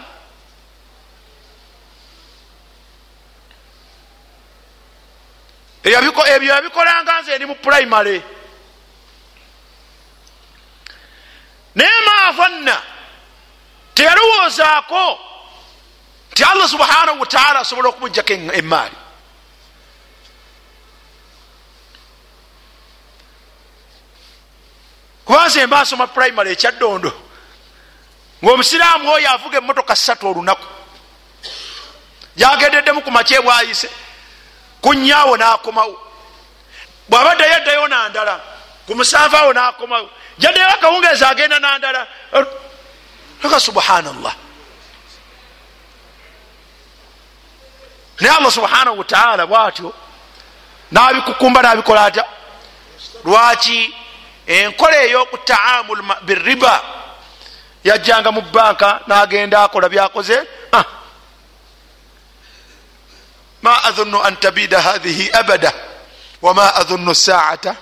[5.84, 8.22] ebyo yabikolanga nze eri mu primary.
[11.74, 12.82] Naye maafanna
[13.94, 15.18] teyalowoozaako
[16.32, 18.96] nti allah subhanahu wataala asobola okumugjako emaali
[25.28, 27.12] kubanze mbasoma primary ekyaddondo
[28.44, 30.66] ngaomusiraamu oyo avuga emotoka ssatu olunaku
[32.36, 33.90] yagendeddemu ku maky bwayise
[34.80, 35.96] kunyaawo nakomawo.
[37.08, 38.40] Bwabaddeyo eddayo nandala
[38.86, 40.08] ku musanvu awo nakomawo
[40.38, 42.06] jaddeyo akawungeezi agenda nandala
[43.44, 44.34] aka subhanallah.
[48.20, 49.92] Naye allah subhanahu wataala bwatyo
[50.90, 52.24] nabikukumba nabikola atya?
[53.24, 53.94] Lwaki
[54.48, 56.82] enkola eyokutaamul biriba
[57.84, 60.38] yajjanga mu banka nagenda akola byakoze.
[60.72, 60.84] Ah.
[63.62, 65.72] ma adhunnu an tabida hathihi abada
[66.42, 67.76] wama adhunnu saata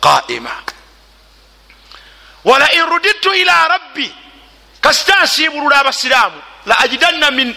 [0.00, 0.50] qaima
[2.44, 4.08] walain rudidtu ila rabbi
[4.80, 7.54] kasita nsiibulula abasiraamu la ajidanna min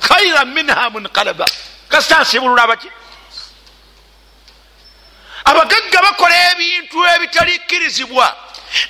[0.00, 1.44] khairan minha munqalaba.
[1.88, 2.88] Kasita nsiibulula abaki
[5.46, 8.26] abagagga bakola ebintu ebitalikkirizibwa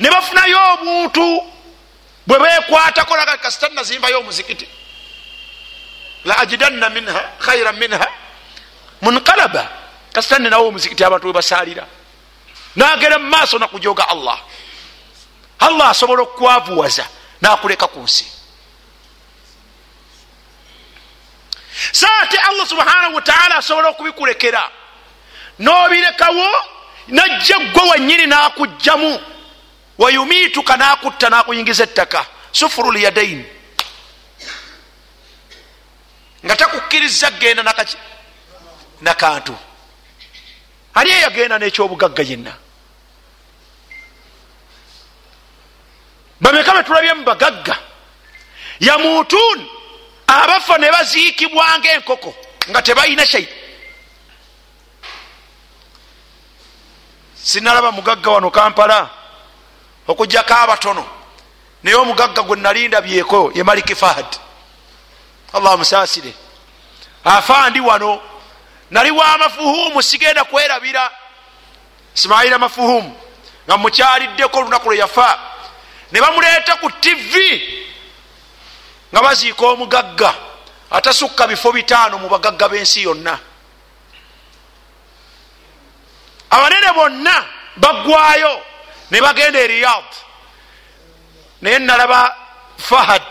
[0.01, 1.27] ne bafunayo obuntu
[2.27, 4.69] bwe bekwatako kasita nazimbayo omuzikiti.
[6.25, 8.09] La ajidanna minha khairan minha
[9.03, 9.69] munqalaba.
[10.13, 11.87] Kasita ninawo omuzikiti abantu webasalira
[12.77, 14.39] nagera mumaaso nakujoga allah.
[15.59, 17.07] Allah asobola okukwavuwaza
[17.41, 18.27] nakuleka ku nsi.
[21.93, 24.71] Saate allah subhanahu wataala asobola okubikulekera
[25.59, 26.49] nobirekawo
[27.09, 29.21] najja gwe wenyini nakugjamu.
[29.99, 32.27] Wayumiituka nakutta nakuyingiza ettaka.
[32.53, 33.45] Sufuru lyadaini
[36.45, 37.97] nga takukkiriza genda nakaki
[39.01, 39.57] nakantu
[40.95, 42.53] ali eyagenda nekyobugagga yenna.
[46.41, 47.79] Bameka betulabye mubagagga
[48.81, 49.67] yamuutun
[50.27, 52.35] abafa ne baziikibwanga enkoko
[52.71, 53.49] nga tebalina shai
[57.47, 59.11] sinalaba mugagga wano kampala
[60.09, 61.05] okujjako abatono
[61.83, 64.27] naye omugagga gwe nalinda byeko ye maliki fahad
[65.53, 66.35] allah musasire
[67.25, 68.21] afa ndi wano
[68.91, 71.11] nali wamafuhumu sigenda kwerabira.
[72.15, 73.17] Isimaila mafuhumu
[73.67, 75.39] nga mukyaliddeko olunaku lwe yafa
[76.13, 77.85] ne bamuleeta ku tivi
[79.13, 80.35] nga baziika omugagga
[80.91, 83.39] atasukka bifo bitaano mu bagagga b'ensi yonna
[86.51, 87.45] abanene bonna
[87.77, 88.63] baggwayo
[89.11, 90.11] ne bagenda e riyad
[91.63, 92.37] naye nalaba
[92.79, 93.29] fahad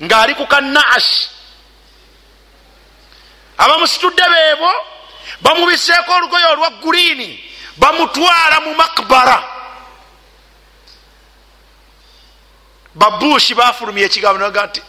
[0.00, 1.28] ng'ali ku kanaashi
[3.58, 4.70] abamusitudde beebo
[5.42, 7.44] bamubiseeko olugoye olwa guliini
[7.78, 9.38] bamutwala mu makbara.
[12.94, 14.80] Babushi bafulumya ekigambo naga nti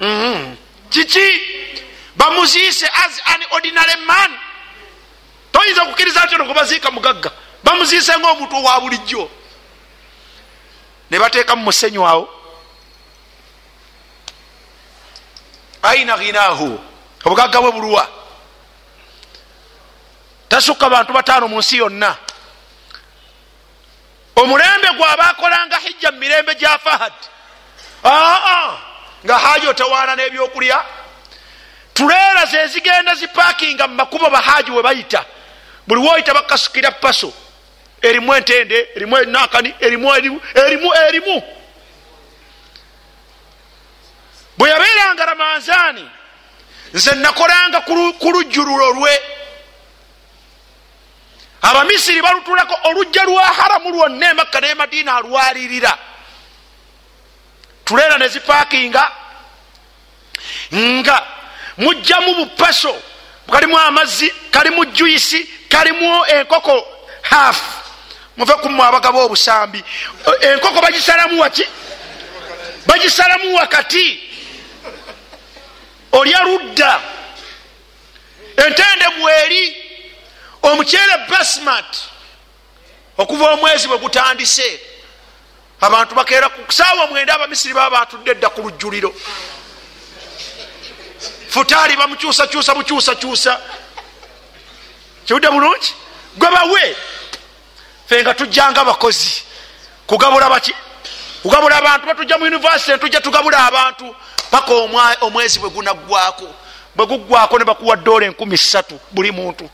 [0.00, 0.56] eh,
[0.90, 1.26] kiki
[2.16, 4.32] bamuziise as an ordinary man.
[5.52, 7.30] Toyinza kukkiriza nti ono kubaziika mugagga.
[7.64, 9.30] Bamuziise ngaomuntu owa bulijjo.
[11.10, 12.28] Ne bateekamu musenyu awo.
[15.82, 16.80] Aina ghinahu
[17.24, 18.08] obugagga bwe bulwa
[20.48, 22.16] tasukka bantu bataano mu nsi yonna.
[24.36, 27.12] Omulembe gwaba akolanga hijja mu mirembe gya fahad
[28.04, 28.78] aa
[29.24, 30.84] nga haji otawaana n'ebyokulya
[31.96, 35.24] tuleera zezigenda zipakinga mu makubo bahaji we bayita.
[35.86, 37.32] Buli woyita bakasukira paso
[38.02, 41.42] erimu entende erimu enakani erimu erimu erimu
[44.58, 46.10] bwe yabeeranga ramanzaani
[46.94, 47.80] nze nakolanga
[48.20, 49.20] ku lujjululo lwe.
[51.62, 55.98] Abamisiri balutulako olujja lwa haramu lwonna emakka ne madiina alwalirira
[57.84, 59.12] tuleera ne zipakinga
[60.74, 61.26] nga
[61.76, 63.02] mujjamu bupaso
[63.52, 66.86] kalimu amazzi kalimu juisi kalimu enkoko
[67.22, 67.86] hafu
[68.36, 69.84] muve kumu abagaba obusambi
[70.40, 71.66] enkoko bagisalamu waki?
[72.86, 74.20] Bagisalamu wakati?
[76.12, 77.00] Olya ludda.
[78.56, 79.76] Entende mweri
[80.62, 81.96] omuceere basmat
[83.18, 84.80] okuva omwezi bwe gutandise.
[85.80, 89.14] Abantu bakeera ku saawa mwenda abamisiri baba batudde edda ku lujjuliro
[91.48, 93.60] futaali bamukyusakyusa bukyusakyusa
[95.26, 95.94] kiwudde bulungi?
[96.36, 96.96] Gwe bawe!
[98.06, 99.42] Fe nga tujjanga abakozi.
[100.06, 100.74] Kugabula baki
[101.42, 104.14] kugabula abantu batujja mu univesity netujja tugabula abantu.
[104.50, 104.72] Paka
[105.20, 106.54] omwezi bwe gunaggwako.
[106.96, 109.70] Bwe guggwako ne bakuwa dola enkumi ssatu buli muntu.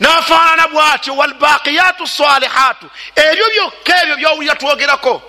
[0.00, 5.22] Nafaanana bwatyo walbaqiyatu salihatu ebyo byokka ebyo byowulira twogerako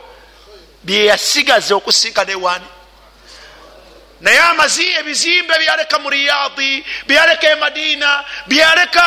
[0.84, 2.68] byeyasigaza okusinkana ewaani
[4.22, 9.06] naye amazi ebizimbe byaleka mu riyadi byaleka e madiina byaleka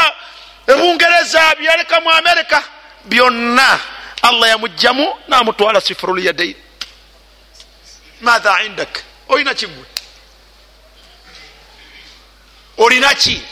[0.67, 2.63] ebungereza byaleka mu amerika
[3.05, 3.81] byonna
[4.23, 6.57] allah yamugjamu namutwala sifuru lyadain
[8.21, 9.03] matha indak?
[9.29, 9.85] Olina kigwe
[12.77, 13.43] olinaki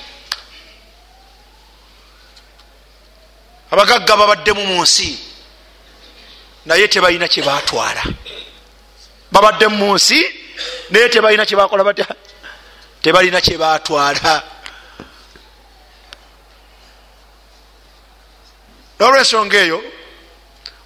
[3.70, 5.27] abagagga babaddemu mu nsi
[6.68, 8.02] naye tebalina kyebatwala
[9.32, 10.20] babaddemu mu nsi
[10.90, 12.06] naye tebalina kyebakola batya?
[13.02, 14.42] Tebalina kyebatwala
[19.00, 19.80] nolwensonga eyo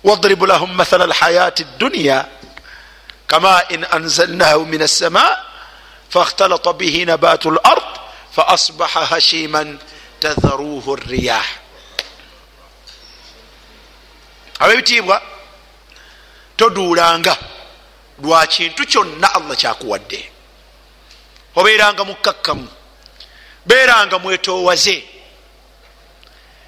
[0.05, 2.29] wadribu lahum mathala lhayati dduniya
[3.27, 5.27] kama in anzalnahu min assama
[6.09, 7.91] fakhtalata bihi nabatu lard
[8.31, 9.79] faasbaha hashiman
[10.21, 11.47] tadharuhu riyah.
[14.63, 15.32] Abebitiibwa
[16.57, 17.37] toduulanga
[18.23, 20.33] lwa kintu kyonna allah kyakuwadde.
[21.57, 22.69] Obeeranga mukkakkamu
[23.67, 25.05] beeranga mwetoowaze.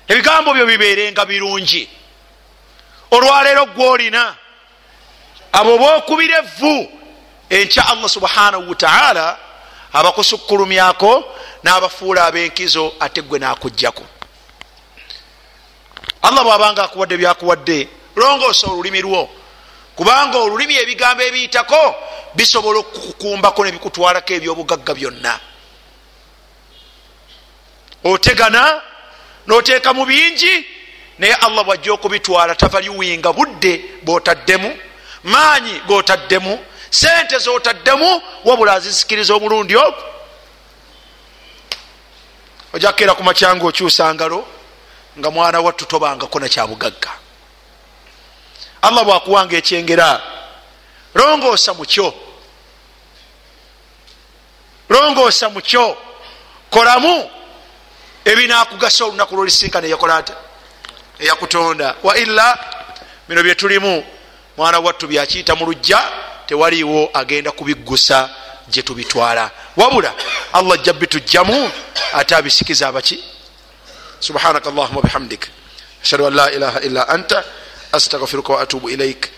[0.08, 1.88] Ebigambo byo bibeerenga birungi.
[3.10, 4.36] Olwaleero gwolina
[5.52, 6.92] abo bookubira evvu
[7.50, 9.38] enkya allah subhanahu wataala
[9.92, 11.24] abakusukkulumyako
[11.62, 14.04] n'abafuula ab'enkizo ate gwe n'akugjako
[16.22, 19.30] allah bwabanga akuwadde byakuwadde longoosa olulimi lwo
[19.96, 21.94] kubanga olulimi ebigambo ebiyitako
[22.34, 25.40] bisobola okukukumbako nebikutwalako ebyobugagga byonna.
[28.04, 28.82] Otegana
[29.46, 30.66] noteeka mu bingi
[31.18, 33.72] naye allah bwajja okubitwala tavaliwinga budde
[34.02, 34.70] bwotaddemu
[35.24, 36.58] maanyi gotaddemu
[36.90, 40.04] sente zotaddemu wabula azisikiriza omulundi ogwo.
[42.74, 44.46] Ojakkera ku macyanga okyusa ngalo
[45.18, 47.23] nga mwana wattu tobangako nakyabugagga
[48.86, 50.20] allah bwakuwanga ekyengera.
[51.14, 52.14] Longoosa mukyo
[54.88, 55.96] longoosa mukyo
[56.70, 57.30] kolamu
[58.24, 60.34] ebinakugasa olunaku lwolisinkana eyakola ata
[61.18, 62.58] eyakutonda wa ila
[63.28, 64.04] bino byetulimu
[64.56, 65.98] mwana wattu byakiyita mu lujja
[66.46, 68.30] tewaliiwo agenda kubiggusa
[68.68, 69.50] gye tubitwala.
[69.76, 70.14] Wabula
[70.52, 71.70] allah ajja bitujjamu
[72.12, 73.24] ate abisikiza abaki.
[74.20, 75.48] Subhanaka allahuma bihamdik.
[76.02, 77.44] Ashhadu an la ilaha illa anta
[77.93, 79.29] astagfiruka waatubu ilaik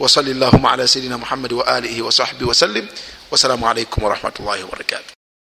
[0.00, 2.86] وصل اللهم على سيدنا محمد وآله وصحبه وسلم
[3.30, 5.17] والسلام عليكم ورحمة الله وبركاته